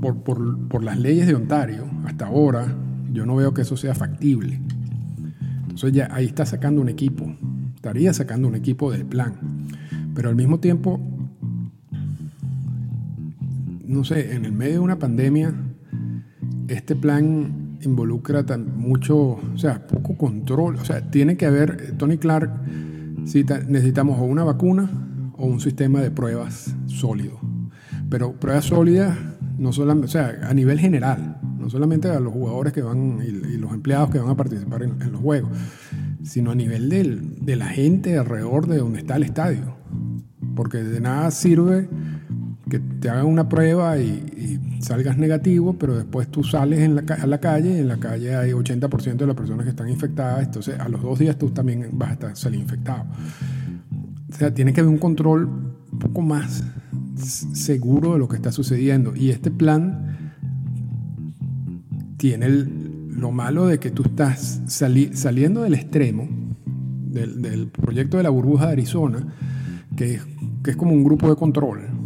por, 0.00 0.22
por, 0.22 0.68
por 0.68 0.84
las 0.84 0.98
leyes 1.00 1.26
de 1.26 1.34
Ontario, 1.34 1.84
hasta 2.04 2.26
ahora, 2.26 2.66
yo 3.12 3.26
no 3.26 3.34
veo 3.34 3.54
que 3.54 3.62
eso 3.62 3.76
sea 3.76 3.94
factible. 3.94 4.60
Entonces 5.62 5.92
ya 5.92 6.08
ahí 6.12 6.26
está 6.26 6.46
sacando 6.46 6.80
un 6.80 6.88
equipo, 6.88 7.34
estaría 7.74 8.12
sacando 8.12 8.46
un 8.46 8.54
equipo 8.54 8.92
del 8.92 9.04
plan. 9.04 9.34
Pero 10.14 10.28
al 10.28 10.36
mismo 10.36 10.60
tiempo 10.60 11.00
no 13.92 14.04
sé, 14.04 14.34
en 14.34 14.46
el 14.46 14.52
medio 14.52 14.74
de 14.74 14.78
una 14.80 14.98
pandemia, 14.98 15.54
este 16.68 16.96
plan 16.96 17.61
involucra 17.82 18.44
tan 18.44 18.76
mucho, 18.76 19.16
o 19.18 19.56
sea, 19.58 19.86
poco 19.86 20.16
control. 20.16 20.76
O 20.76 20.84
sea, 20.84 21.10
tiene 21.10 21.36
que 21.36 21.46
haber, 21.46 21.96
Tony 21.96 22.18
Clark 22.18 22.50
necesitamos 23.68 24.18
o 24.18 24.24
una 24.24 24.44
vacuna 24.44 24.88
o 25.36 25.46
un 25.46 25.60
sistema 25.60 26.00
de 26.00 26.10
pruebas 26.10 26.74
sólido. 26.86 27.38
Pero 28.10 28.32
pruebas 28.32 28.66
sólidas 28.66 29.16
no 29.58 29.72
solamente, 29.72 30.06
o 30.06 30.10
sea, 30.10 30.40
a 30.42 30.54
nivel 30.54 30.78
general, 30.78 31.38
no 31.58 31.70
solamente 31.70 32.08
a 32.08 32.18
los 32.20 32.32
jugadores 32.32 32.72
que 32.72 32.82
van 32.82 33.20
y, 33.22 33.56
los 33.56 33.72
empleados 33.72 34.10
que 34.10 34.18
van 34.18 34.30
a 34.30 34.36
participar 34.36 34.82
en, 34.82 35.12
los 35.12 35.20
juegos, 35.20 35.50
sino 36.22 36.50
a 36.50 36.54
nivel 36.54 36.88
de 37.40 37.56
la 37.56 37.68
gente 37.68 38.18
alrededor 38.18 38.66
de 38.66 38.78
donde 38.78 38.98
está 38.98 39.16
el 39.16 39.22
estadio. 39.22 39.76
Porque 40.56 40.78
de 40.82 41.00
nada 41.00 41.30
sirve 41.30 41.88
que 42.72 42.78
te 42.78 43.10
hagan 43.10 43.26
una 43.26 43.50
prueba 43.50 43.98
y, 43.98 44.58
salgas 44.80 45.18
negativo, 45.18 45.74
pero 45.74 45.94
después 45.94 46.28
tú 46.28 46.42
sales 46.42 46.80
en 46.80 46.96
la, 46.96 47.02
a 47.02 47.26
la 47.26 47.38
calle 47.38 47.76
y 47.76 47.80
en 47.80 47.86
la 47.86 47.98
calle 47.98 48.34
hay 48.34 48.52
80% 48.52 49.16
de 49.16 49.26
las 49.26 49.36
personas 49.36 49.64
que 49.64 49.70
están 49.70 49.90
infectadas, 49.90 50.46
entonces 50.46 50.80
a 50.80 50.88
los 50.88 51.02
dos 51.02 51.18
días 51.18 51.36
tú 51.36 51.50
también 51.50 51.90
vas 51.92 52.08
a 52.08 52.12
estar, 52.14 52.36
salir 52.36 52.60
infectado. 52.60 53.04
O 54.30 54.34
sea, 54.34 54.54
tiene 54.54 54.72
que 54.72 54.80
haber 54.80 54.90
un 54.90 54.98
control 54.98 55.44
un 55.92 55.98
poco 55.98 56.22
más 56.22 56.64
seguro 57.52 58.14
de 58.14 58.18
lo 58.18 58.26
que 58.26 58.36
está 58.36 58.50
sucediendo. 58.50 59.14
Y 59.14 59.28
este 59.28 59.50
plan 59.50 60.32
tiene 62.16 62.48
lo 62.48 63.32
malo 63.32 63.66
de 63.66 63.78
que 63.78 63.90
tú 63.90 64.02
estás 64.02 64.62
saliendo 64.66 65.60
del 65.60 65.74
extremo 65.74 66.26
del, 67.04 67.68
proyecto 67.68 68.16
de 68.16 68.22
la 68.22 68.30
burbuja 68.30 68.68
de 68.68 68.72
Arizona, 68.72 69.26
que, 69.94 70.18
que 70.64 70.70
es 70.70 70.76
como 70.76 70.92
un 70.92 71.04
grupo 71.04 71.28
de 71.28 71.36
control, 71.36 72.01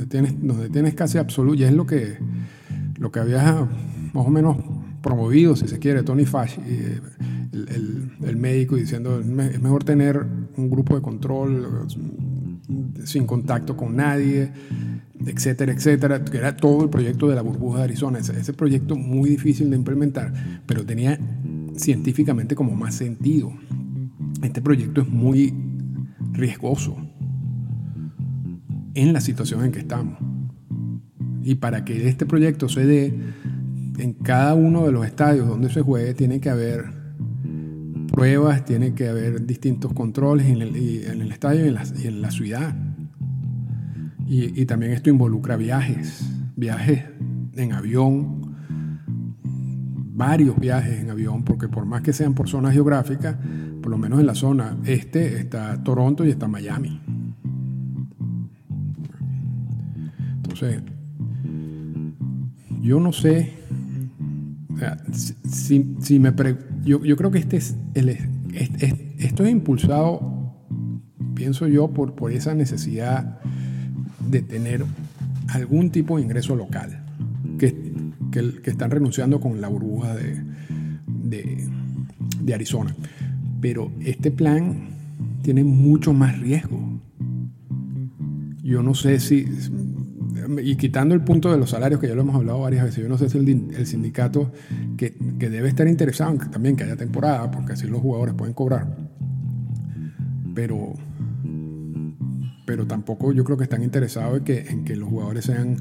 ¿no? 0.00 0.06
Donde 0.06 0.06
tienes, 0.06 0.34
donde 0.40 0.70
tienes 0.70 0.94
casi 0.94 1.18
absoluto, 1.18 1.56
y 1.56 1.64
es 1.64 1.72
lo 1.72 1.86
que, 1.86 2.18
lo 2.98 3.10
que 3.10 3.20
había 3.20 3.68
más 4.12 4.26
o 4.26 4.30
menos 4.30 4.56
promovido, 5.02 5.56
si 5.56 5.68
se 5.68 5.78
quiere, 5.78 6.02
Tony 6.02 6.24
Fash, 6.24 6.58
eh, 6.66 7.00
el, 7.52 8.36
médico, 8.36 8.76
diciendo 8.76 9.20
es 9.20 9.26
mejor 9.26 9.84
tener 9.84 10.24
un 10.56 10.70
grupo 10.70 10.94
de 10.94 11.02
control 11.02 11.86
sin 13.04 13.26
contacto 13.26 13.76
con 13.76 13.96
nadie, 13.96 14.52
etcétera, 15.26 15.72
etcétera, 15.72 16.24
que 16.24 16.38
era 16.38 16.56
todo 16.56 16.84
el 16.84 16.90
proyecto 16.90 17.28
de 17.28 17.34
la 17.34 17.42
burbuja 17.42 17.78
de 17.78 17.84
Arizona. 17.84 18.18
Ese 18.18 18.52
proyecto 18.52 18.96
muy 18.96 19.30
difícil 19.30 19.68
de 19.70 19.76
implementar, 19.76 20.32
pero 20.66 20.86
tenía 20.86 21.18
científicamente 21.76 22.54
como 22.54 22.74
más 22.76 22.94
sentido. 22.94 23.52
Este 24.42 24.62
proyecto 24.62 25.02
es 25.02 25.08
muy 25.08 25.52
riesgoso 26.32 26.96
en 28.94 29.12
la 29.12 29.20
situación 29.20 29.64
en 29.64 29.72
que 29.72 29.80
estamos. 29.80 30.18
Y 31.42 31.56
para 31.56 31.84
que 31.84 32.08
este 32.08 32.26
proyecto 32.26 32.68
se 32.68 32.86
dé, 32.86 33.14
en 33.98 34.14
cada 34.14 34.54
uno 34.54 34.86
de 34.86 34.92
los 34.92 35.06
estadios 35.06 35.46
donde 35.46 35.70
se 35.70 35.82
juegue 35.82 36.14
tiene 36.14 36.40
que 36.40 36.50
haber 36.50 36.84
pruebas, 38.10 38.64
tiene 38.64 38.94
que 38.94 39.08
haber 39.08 39.46
distintos 39.46 39.92
controles 39.92 40.46
en 40.46 40.60
el, 40.62 41.32
estadio 41.32 41.64
y 41.64 41.68
en, 41.68 41.74
la, 41.74 41.84
y 42.02 42.06
en 42.06 42.22
la 42.22 42.30
ciudad. 42.30 42.74
Y, 44.26 44.60
y, 44.60 44.66
también 44.66 44.92
esto 44.92 45.10
involucra 45.10 45.56
viajes, 45.56 46.24
viajes 46.56 47.04
en 47.56 47.72
avión, 47.72 48.56
varios 50.20 50.58
viajes 50.58 51.00
en 51.00 51.10
avión, 51.10 51.44
porque 51.44 51.68
por 51.68 51.84
más 51.84 52.02
que 52.02 52.12
sean 52.12 52.34
por 52.34 52.48
zonas 52.48 52.72
geográficas, 52.72 53.36
por 53.82 53.90
lo 53.90 53.98
menos 53.98 54.20
en 54.20 54.26
la 54.26 54.34
zona 54.34 54.76
este 54.84 55.38
está 55.38 55.82
Toronto 55.82 56.24
y 56.24 56.30
está 56.30 56.46
Miami. 56.46 57.00
Entonces, 60.60 60.82
yo 62.82 63.00
no 63.00 63.12
sé, 63.12 63.52
si, 65.48 65.96
si 66.00 66.18
me 66.18 66.32
yo, 66.84 67.04
yo, 67.04 67.16
creo 67.16 67.30
que 67.30 67.38
este 67.38 67.56
es 67.56 67.76
esto 69.18 69.44
es 69.44 69.50
impulsado, 69.50 70.54
pienso 71.34 71.66
yo, 71.66 71.88
por, 71.88 72.14
por 72.14 72.32
esa 72.32 72.54
necesidad 72.54 73.38
de 74.28 74.42
tener 74.42 74.84
algún 75.48 75.90
tipo 75.90 76.16
de 76.16 76.24
ingreso 76.24 76.56
local, 76.56 77.04
que, 77.58 77.92
que, 78.30 78.60
que 78.62 78.70
están 78.70 78.90
renunciando 78.90 79.40
con 79.40 79.60
la 79.60 79.68
burbuja 79.68 80.14
de, 80.14 80.42
de, 81.06 81.68
de 82.42 82.54
Arizona. 82.54 82.94
Pero 83.60 83.92
este 84.00 84.30
plan 84.30 84.88
tiene 85.42 85.64
mucho 85.64 86.12
más 86.12 86.38
riesgo. 86.38 87.00
Yo 88.62 88.82
no 88.82 88.94
sé 88.94 89.20
si, 89.20 89.46
y 90.62 90.76
quitando 90.76 91.14
el 91.14 91.22
punto 91.22 91.50
de 91.50 91.58
los 91.58 91.70
salarios, 91.70 92.00
que 92.00 92.08
ya 92.08 92.14
lo 92.14 92.22
hemos 92.22 92.34
hablado 92.34 92.60
varias 92.60 92.84
veces, 92.84 93.02
yo 93.02 93.08
no 93.08 93.18
sé 93.18 93.28
si 93.28 93.38
el, 93.38 93.86
sindicato 93.86 94.52
que, 94.96 95.14
que, 95.38 95.50
debe 95.50 95.68
estar 95.68 95.86
interesado 95.86 96.32
en 96.32 96.38
que 96.38 96.46
también 96.46 96.76
que 96.76 96.84
haya 96.84 96.96
temporada, 96.96 97.50
porque 97.50 97.72
así 97.72 97.86
los 97.86 98.00
jugadores 98.00 98.34
pueden 98.34 98.54
cobrar. 98.54 98.96
Pero, 100.54 100.94
pero 102.64 102.86
tampoco 102.86 103.32
yo 103.32 103.44
creo 103.44 103.56
que 103.56 103.64
están 103.64 103.82
interesados 103.82 104.38
en 104.38 104.44
que, 104.44 104.58
en 104.68 104.84
que 104.84 104.96
los 104.96 105.08
jugadores 105.08 105.44
sean 105.44 105.76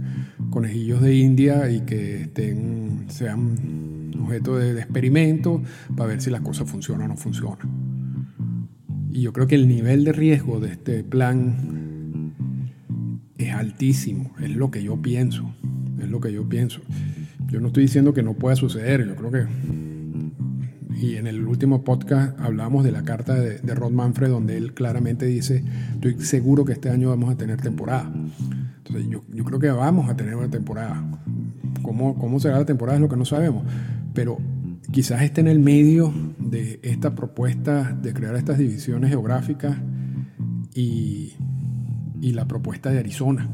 conejillos 0.50 1.02
de 1.02 1.16
India 1.16 1.70
y 1.72 1.82
que 1.82 2.24
estén, 2.24 3.06
sean 3.10 4.12
objeto 4.22 4.58
de, 4.58 4.74
de 4.74 4.82
experimento 4.82 5.62
para 5.96 6.10
ver 6.10 6.22
si 6.22 6.30
las 6.30 6.42
cosas 6.42 6.70
funcionan 6.70 7.06
o 7.06 7.14
no 7.14 7.18
funcionan. 7.18 7.58
Y 9.12 9.22
yo 9.22 9.34
creo 9.34 9.48
que 9.48 9.56
el 9.56 9.68
nivel 9.68 10.04
de 10.04 10.12
riesgo 10.12 10.60
de 10.60 10.72
este 10.72 11.04
plan 11.04 11.89
es 13.40 13.54
altísimo, 13.54 14.32
es 14.40 14.52
lo 14.52 14.70
que 14.70 14.84
yo 14.84 15.02
pienso, 15.02 15.52
es 16.00 16.10
lo 16.10 16.20
que 16.20 16.32
yo 16.32 16.48
pienso. 16.48 16.82
Yo 17.48 17.60
no 17.60 17.68
estoy 17.68 17.84
diciendo 17.84 18.14
que 18.14 18.22
no 18.22 18.34
pueda 18.34 18.56
suceder, 18.56 19.08
yo 19.08 19.16
creo 19.16 19.32
que... 19.32 19.48
Y 21.02 21.16
en 21.16 21.28
el 21.28 21.46
último 21.46 21.86
podcast 21.86 22.38
hablamos 22.42 22.84
de 22.84 22.92
la 22.92 23.04
carta 23.04 23.34
de, 23.34 23.74
Rod 23.74 23.92
Manfred, 23.92 24.30
donde 24.30 24.58
él 24.58 24.74
claramente 24.74 25.26
dice, 25.26 25.64
estoy 25.94 26.20
seguro 26.20 26.66
que 26.66 26.74
este 26.74 26.90
año 26.90 27.08
vamos 27.08 27.32
a 27.32 27.38
tener 27.38 27.62
temporada. 27.62 28.12
Entonces 28.80 29.10
yo, 29.10 29.24
yo 29.34 29.46
creo 29.46 29.60
que 29.60 29.72
vamos 29.72 30.10
a 30.10 30.18
tener 30.18 30.36
una 30.36 30.50
temporada. 30.50 31.02
¿Cómo, 31.82 32.20
¿Cómo 32.20 32.42
será 32.42 32.58
la 32.58 32.66
temporada? 32.66 32.98
Es 32.98 33.02
lo 33.02 33.08
que 33.08 33.16
no 33.16 33.24
sabemos. 33.24 33.64
Pero 34.14 34.40
quizás 34.92 35.22
esté 35.22 35.40
en 35.40 35.48
el 35.48 35.60
medio 35.60 36.14
de 36.38 36.82
esta 36.84 37.16
propuesta 37.16 37.94
de 37.94 38.14
crear 38.14 38.36
estas 38.36 38.58
divisiones 38.58 39.10
geográficas 39.10 39.78
y 40.76 41.34
y 42.22 42.34
la 42.34 42.48
propuesta 42.48 42.90
de 42.90 43.00
Arizona. 43.00 43.50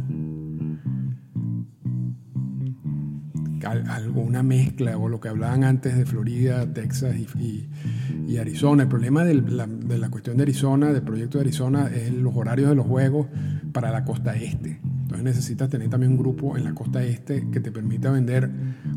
alguna 3.65 4.43
mezcla 4.43 4.95
o 4.95 5.09
lo 5.09 5.19
que 5.19 5.27
hablaban 5.27 5.63
antes 5.63 5.97
de 5.97 6.05
Florida, 6.05 6.71
Texas 6.71 7.15
y, 7.17 8.37
Arizona. 8.37 8.83
El 8.83 8.89
problema 8.89 9.23
de 9.23 9.33
la, 9.33 9.65
de 9.65 9.97
la, 9.97 10.09
cuestión 10.09 10.37
de 10.37 10.43
Arizona, 10.43 10.93
del 10.93 11.01
proyecto 11.01 11.37
de 11.37 11.45
Arizona, 11.45 11.87
es 11.87 12.13
los 12.13 12.35
horarios 12.35 12.69
de 12.69 12.75
los 12.75 12.85
juegos 12.85 13.27
para 13.71 13.91
la 13.91 14.03
costa 14.03 14.35
este. 14.35 14.79
Entonces 14.83 15.23
necesitas 15.23 15.69
tener 15.69 15.89
también 15.89 16.11
un 16.11 16.17
grupo 16.17 16.57
en 16.57 16.63
la 16.63 16.75
costa 16.75 17.03
este 17.03 17.49
que 17.49 17.59
te 17.59 17.71
permita 17.71 18.11
vender 18.11 18.51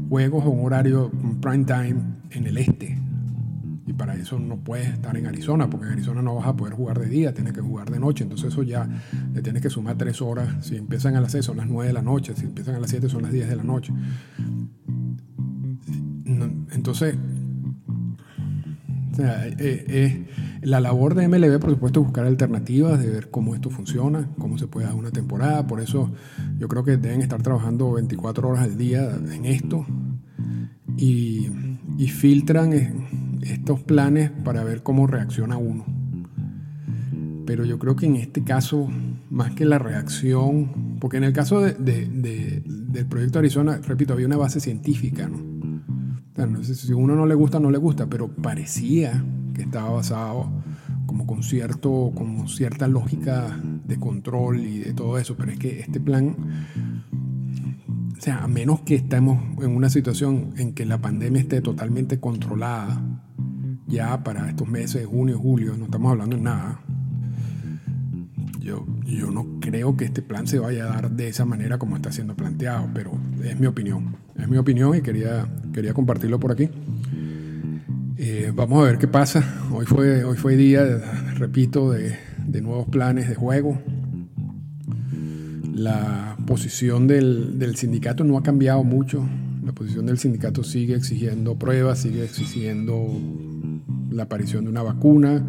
juegos 0.09 0.45
a 0.45 0.49
un 0.49 0.67
horario 0.67 1.11
prime 1.41 1.65
time 1.65 1.97
en 2.31 2.47
el 2.47 2.59
este 2.59 3.08
para 3.99 4.15
eso 4.15 4.39
no 4.39 4.57
puedes 4.57 4.89
estar 4.89 5.15
en 5.17 5.27
Arizona, 5.27 5.69
porque 5.69 5.87
en 5.87 5.93
Arizona 5.93 6.23
no 6.23 6.37
vas 6.37 6.47
a 6.47 6.57
poder 6.57 6.75
jugar 6.75 6.99
de 6.99 7.09
día, 7.09 7.35
tienes 7.35 7.53
que 7.53 7.61
jugar 7.61 7.91
de 7.91 7.99
noche, 7.99 8.25
entonces 8.25 8.53
eso 8.53 8.63
ya 8.63 8.89
le 9.35 9.43
tienes 9.43 9.61
que 9.61 9.69
sumar 9.69 9.99
tres 9.99 10.23
horas, 10.23 10.65
si 10.65 10.77
empiezan 10.77 11.17
a 11.17 11.21
las 11.21 11.33
6 11.33 11.45
son 11.45 11.57
las 11.59 11.67
9 11.67 11.89
de 11.89 11.93
la 11.93 12.03
noche, 12.03 12.35
si 12.37 12.47
empiezan 12.47 12.77
a 12.77 12.81
las 12.81 12.89
7 12.89 13.09
son 13.09 13.23
las 13.23 13.33
10 13.33 13.49
de 13.49 13.57
la 13.57 13.65
noche. 13.65 13.93
Entonces, 16.71 17.17
eh, 19.19 19.57
eh, 19.59 20.27
la 20.63 20.81
labor 20.81 21.15
de 21.15 21.27
MLB, 21.27 21.59
por 21.59 21.71
supuesto, 21.71 22.01
es 22.01 22.07
buscar 22.07 22.25
alternativas, 22.25 23.01
de 23.01 23.11
ver 23.11 23.31
cómo 23.31 23.55
esto 23.55 23.69
funciona, 23.69 24.29
cómo 24.39 24.59
se 24.59 24.69
puede 24.69 24.87
dar 24.87 24.95
una 24.95 25.11
temporada. 25.11 25.67
Por 25.67 25.81
eso 25.81 26.13
yo 26.59 26.69
creo 26.69 26.85
que 26.85 26.97
deben 26.97 27.23
estar 27.23 27.43
trabajando 27.43 27.93
24 27.93 28.49
horas 28.49 28.63
al 28.63 28.79
día 28.79 29.11
en 29.33 29.45
esto 29.45 29.87
y, 30.97 31.49
y 31.97 32.09
filtran 32.09 32.73
estos 33.43 33.83
planes 33.83 34.31
para 34.45 34.65
ver 34.65 34.83
cómo 34.83 35.07
reacciona 35.07 35.57
uno. 35.57 35.85
Pero 37.47 37.65
yo 37.65 37.79
creo 37.79 37.97
que 37.97 38.07
en 38.07 38.17
este 38.17 38.45
caso, 38.45 38.89
más 39.31 39.53
que 39.53 39.65
la 39.65 39.79
reacción, 39.79 40.97
porque 41.01 41.17
en 41.17 41.25
el 41.25 41.33
caso 41.33 41.61
de, 41.61 41.75
del 41.75 43.07
proyecto 43.07 43.39
Arizona, 43.39 43.79
repito, 43.79 44.13
había 44.13 44.27
una 44.27 44.37
base 44.37 44.61
científica, 44.61 45.29
¿no? 45.29 45.59
O 46.39 46.63
si 46.63 46.93
uno 46.93 47.17
no 47.17 47.27
le 47.27 47.35
gusta, 47.35 47.59
no 47.59 47.71
le 47.71 47.79
gusta, 47.79 48.07
pero 48.07 48.29
parecía 48.29 49.25
que 49.55 49.63
estaba 49.63 49.91
basado 49.91 50.49
como 51.07 51.27
con, 51.27 51.43
cierto, 51.43 52.13
como 52.15 52.47
cierta 52.49 52.87
lógica 52.87 53.59
de 53.87 53.99
control 53.99 54.61
y 54.61 54.79
de 54.79 54.93
todo 54.93 55.19
eso, 55.19 55.37
pero 55.37 55.51
es 55.51 55.59
que 55.59 55.81
este 55.81 55.99
plan 55.99 56.37
o 58.19 58.21
sea, 58.21 58.43
a 58.43 58.49
menos 58.49 58.81
que 58.81 58.97
estemos 58.97 59.41
en 59.63 59.77
una 59.77 59.91
situación 59.91 60.53
en 60.57 60.75
que 60.75 60.85
la 60.85 60.99
pandemia 60.99 61.41
esté 61.41 61.61
totalmente 61.61 62.19
controlada, 62.19 63.01
ya 63.89 64.23
para 64.23 64.49
estos 64.49 64.69
meses 64.69 65.07
junio, 65.07 65.39
julio, 65.39 65.75
no 65.77 65.87
estamos 65.87 66.13
hablando 66.13 66.37
de 66.37 66.43
nada. 66.43 66.81
Yo, 68.61 68.87
yo 69.07 69.31
no 69.31 69.59
creo 69.61 69.97
que 69.97 70.05
este 70.05 70.21
plan 70.21 70.47
se 70.47 70.59
vaya 70.59 70.85
a 70.85 70.89
dar 70.89 71.11
de 71.11 71.29
esa 71.29 71.47
manera 71.47 71.79
como 71.79 71.97
está 71.97 72.13
siendo 72.13 72.37
planteado, 72.37 72.89
pero 72.93 73.19
es 73.43 73.59
mi 73.59 73.67
opinión. 73.67 74.17
Es 74.37 74.47
mi 74.47 74.59
opinión 74.59 74.95
y 74.95 75.01
quería, 75.01 75.49
quería 75.73 75.95
compartirlo 75.95 76.39
por 76.39 76.53
aquí. 76.53 76.69
Eh, 78.19 78.53
vamos 78.55 78.83
a 78.83 78.91
ver 78.91 78.99
qué 78.99 79.09
pasa. 79.09 79.43
Hoy 79.73 79.87
fue, 79.87 80.23
hoy 80.25 80.37
fue 80.37 80.57
día, 80.57 80.85
repito, 81.37 81.93
de, 81.93 82.17
de 82.47 82.61
nuevos 82.61 82.89
planes 82.89 83.29
de 83.29 83.37
juego. 83.37 83.81
La 85.75 86.37
posición 86.47 87.07
del, 87.07 87.59
del 87.59 87.77
sindicato 87.77 88.23
no 88.23 88.37
ha 88.37 88.43
cambiado 88.43 88.85
mucho. 88.85 89.27
La 89.65 89.73
posición 89.73 90.07
del 90.07 90.19
sindicato 90.19 90.63
sigue 90.63 90.95
exigiendo 90.95 91.59
pruebas, 91.59 92.01
sigue 92.01 92.25
exigiendo 92.25 93.09
la 94.11 94.25
aparición 94.25 94.65
de 94.65 94.71
una 94.71 94.83
vacuna. 94.83 95.45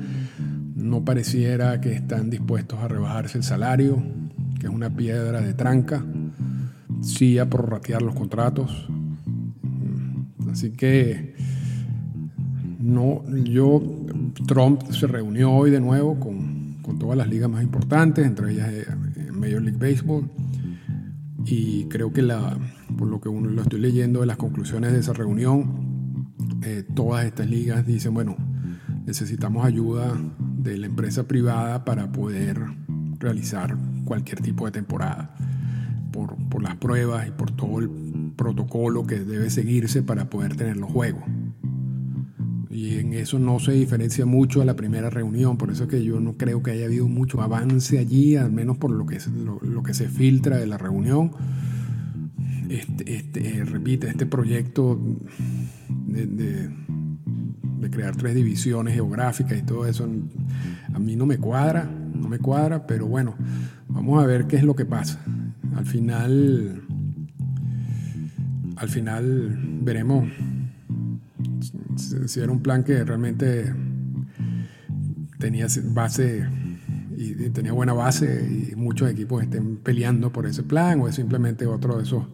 No 0.75 1.03
pareciera 1.03 1.81
que 1.81 1.93
están 1.93 2.29
dispuestos 2.29 2.79
a 2.79 2.87
rebajarse 2.87 3.37
el 3.37 3.43
salario, 3.43 4.01
que 4.59 4.67
es 4.67 4.73
una 4.73 4.89
piedra 4.89 5.41
de 5.41 5.53
tranca. 5.53 6.03
Sí 7.01 7.37
a 7.37 7.49
prorratear 7.49 8.01
los 8.01 8.15
contratos. 8.15 8.87
Así 10.49 10.71
que 10.71 11.35
no, 12.79 13.23
yo, 13.43 13.81
Trump 14.47 14.81
se 14.91 15.05
reunió 15.05 15.51
hoy 15.51 15.69
de 15.69 15.79
nuevo 15.79 16.19
con, 16.19 16.77
con 16.81 16.97
todas 16.97 17.17
las 17.17 17.27
ligas 17.27 17.49
más 17.49 17.61
importantes, 17.61 18.25
entre 18.25 18.53
ellas 18.53 18.69
eh, 18.71 18.85
Major 19.31 19.61
League 19.61 19.77
Baseball, 19.77 20.29
y 21.45 21.85
creo 21.85 22.11
que 22.11 22.21
la, 22.21 22.57
por 22.97 23.07
lo 23.07 23.21
que 23.21 23.29
uno 23.29 23.49
lo 23.49 23.61
estoy 23.61 23.79
leyendo 23.79 24.21
de 24.21 24.25
las 24.25 24.37
conclusiones 24.37 24.91
de 24.91 24.99
esa 24.99 25.13
reunión, 25.13 26.33
eh, 26.63 26.83
todas 26.95 27.25
estas 27.25 27.49
ligas 27.49 27.85
dicen, 27.85 28.13
bueno, 28.13 28.35
necesitamos 29.09 29.65
ayuda 29.65 30.15
de 30.59 30.77
la 30.77 30.85
empresa 30.85 31.27
privada 31.27 31.83
para 31.83 32.11
poder 32.11 32.59
realizar 33.17 33.75
cualquier 34.05 34.39
tipo 34.39 34.67
de 34.67 34.71
temporada, 34.71 35.35
por, 36.11 36.35
por 36.47 36.61
las 36.61 36.75
pruebas 36.75 37.27
y 37.27 37.31
por 37.31 37.49
todo 37.49 37.79
el 37.79 37.89
protocolo 38.35 39.07
que 39.07 39.19
debe 39.19 39.49
seguirse 39.49 40.03
para 40.03 40.29
poder 40.29 40.55
tener 40.55 40.77
los 40.77 40.91
juegos. 40.91 41.23
Y 42.69 42.99
en 42.99 43.13
eso 43.13 43.39
no 43.39 43.59
se 43.59 43.71
diferencia 43.71 44.27
mucho 44.27 44.61
a 44.61 44.65
la 44.65 44.75
primera 44.75 45.09
reunión, 45.09 45.57
por 45.57 45.71
eso 45.71 45.85
es 45.85 45.89
que 45.89 46.03
yo 46.03 46.19
no 46.19 46.37
creo 46.37 46.61
que 46.61 46.69
haya 46.69 46.85
habido 46.85 47.07
mucho 47.07 47.41
avance 47.41 47.97
allí, 47.97 48.35
al 48.35 48.51
menos 48.51 48.77
por 48.77 48.91
lo 48.91 49.07
que, 49.07 49.17
lo, 49.43 49.59
lo 49.61 49.81
que 49.81 49.95
se 49.95 50.07
filtra 50.07 50.57
de 50.57 50.67
la 50.67 50.77
reunión. 50.77 51.31
Este, 52.69 53.15
este, 53.15 53.57
eh, 53.57 53.65
repite, 53.65 54.07
este 54.07 54.27
proyecto 54.27 55.01
de, 56.05 56.27
de, 56.27 56.69
de, 57.79 57.89
crear 57.89 58.15
tres 58.15 58.35
divisiones 58.35 58.93
geográficas 58.93 59.57
y 59.57 59.61
todo 59.61 59.85
eso, 59.85 60.07
a 60.93 60.99
mí 60.99 61.15
no 61.15 61.25
me 61.25 61.37
cuadra, 61.37 61.89
no 62.13 62.27
me 62.27 62.39
cuadra, 62.39 62.85
pero 62.85 63.07
bueno, 63.07 63.35
vamos 63.87 64.23
a 64.23 64.27
ver 64.27 64.45
qué 64.47 64.57
es 64.57 64.63
lo 64.63 64.75
que 64.75 64.85
pasa. 64.85 65.19
Al 65.75 65.85
final, 65.85 66.83
al 68.75 68.89
final 68.89 69.59
veremos 69.81 70.25
si 72.27 72.39
era 72.39 72.51
un 72.51 72.61
plan 72.61 72.83
que 72.83 73.03
realmente 73.03 73.73
tenía 75.37 75.67
base 75.91 76.47
y, 77.17 77.49
tenía 77.49 77.73
buena 77.73 77.93
base 77.93 78.71
y 78.71 78.75
muchos 78.75 79.09
equipos 79.09 79.43
estén 79.43 79.77
peleando 79.77 80.31
por 80.31 80.45
ese 80.45 80.63
plan 80.63 81.01
o 81.01 81.07
es 81.07 81.15
simplemente 81.15 81.65
otro 81.65 81.97
de 81.97 82.03
esos 82.03 82.25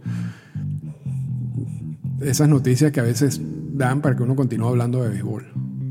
esas 2.22 2.48
noticias 2.48 2.92
que 2.92 3.00
a 3.00 3.04
veces 3.04 3.42
dan 3.78 4.02
para 4.02 4.16
que 4.16 4.24
uno 4.24 4.36
continúe 4.36 4.68
hablando 4.68 5.04
de 5.04 5.10
béisbol 5.10 5.46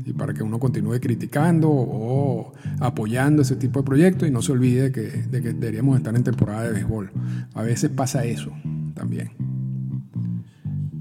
y 0.05 0.13
para 0.13 0.33
que 0.33 0.43
uno 0.43 0.59
continúe 0.59 0.99
criticando 0.99 1.69
o 1.71 2.53
apoyando 2.79 3.41
ese 3.41 3.55
tipo 3.55 3.79
de 3.79 3.85
proyectos 3.85 4.27
y 4.27 4.31
no 4.31 4.41
se 4.41 4.51
olvide 4.51 4.91
que, 4.91 5.01
de 5.01 5.41
que 5.41 5.53
deberíamos 5.53 5.97
estar 5.97 6.15
en 6.15 6.23
temporada 6.23 6.63
de 6.63 6.73
béisbol. 6.73 7.11
A 7.53 7.63
veces 7.63 7.89
pasa 7.89 8.23
eso 8.23 8.51
también. 8.93 9.31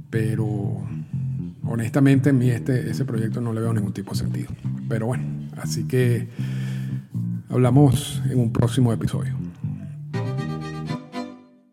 Pero 0.08 0.86
honestamente, 1.66 2.30
a 2.30 2.32
mí 2.32 2.50
este, 2.50 2.90
ese 2.90 3.04
proyecto 3.04 3.40
no 3.40 3.52
le 3.52 3.60
veo 3.60 3.74
ningún 3.74 3.92
tipo 3.92 4.12
de 4.12 4.18
sentido. 4.18 4.50
Pero 4.88 5.06
bueno, 5.06 5.24
así 5.56 5.84
que 5.84 6.28
hablamos 7.48 8.22
en 8.30 8.38
un 8.38 8.52
próximo 8.52 8.92
episodio. 8.92 9.34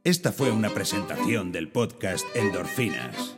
Esta 0.03 0.31
fue 0.31 0.51
una 0.51 0.69
presentación 0.69 1.51
del 1.51 1.69
podcast 1.69 2.25
Endorfinas. 2.35 3.37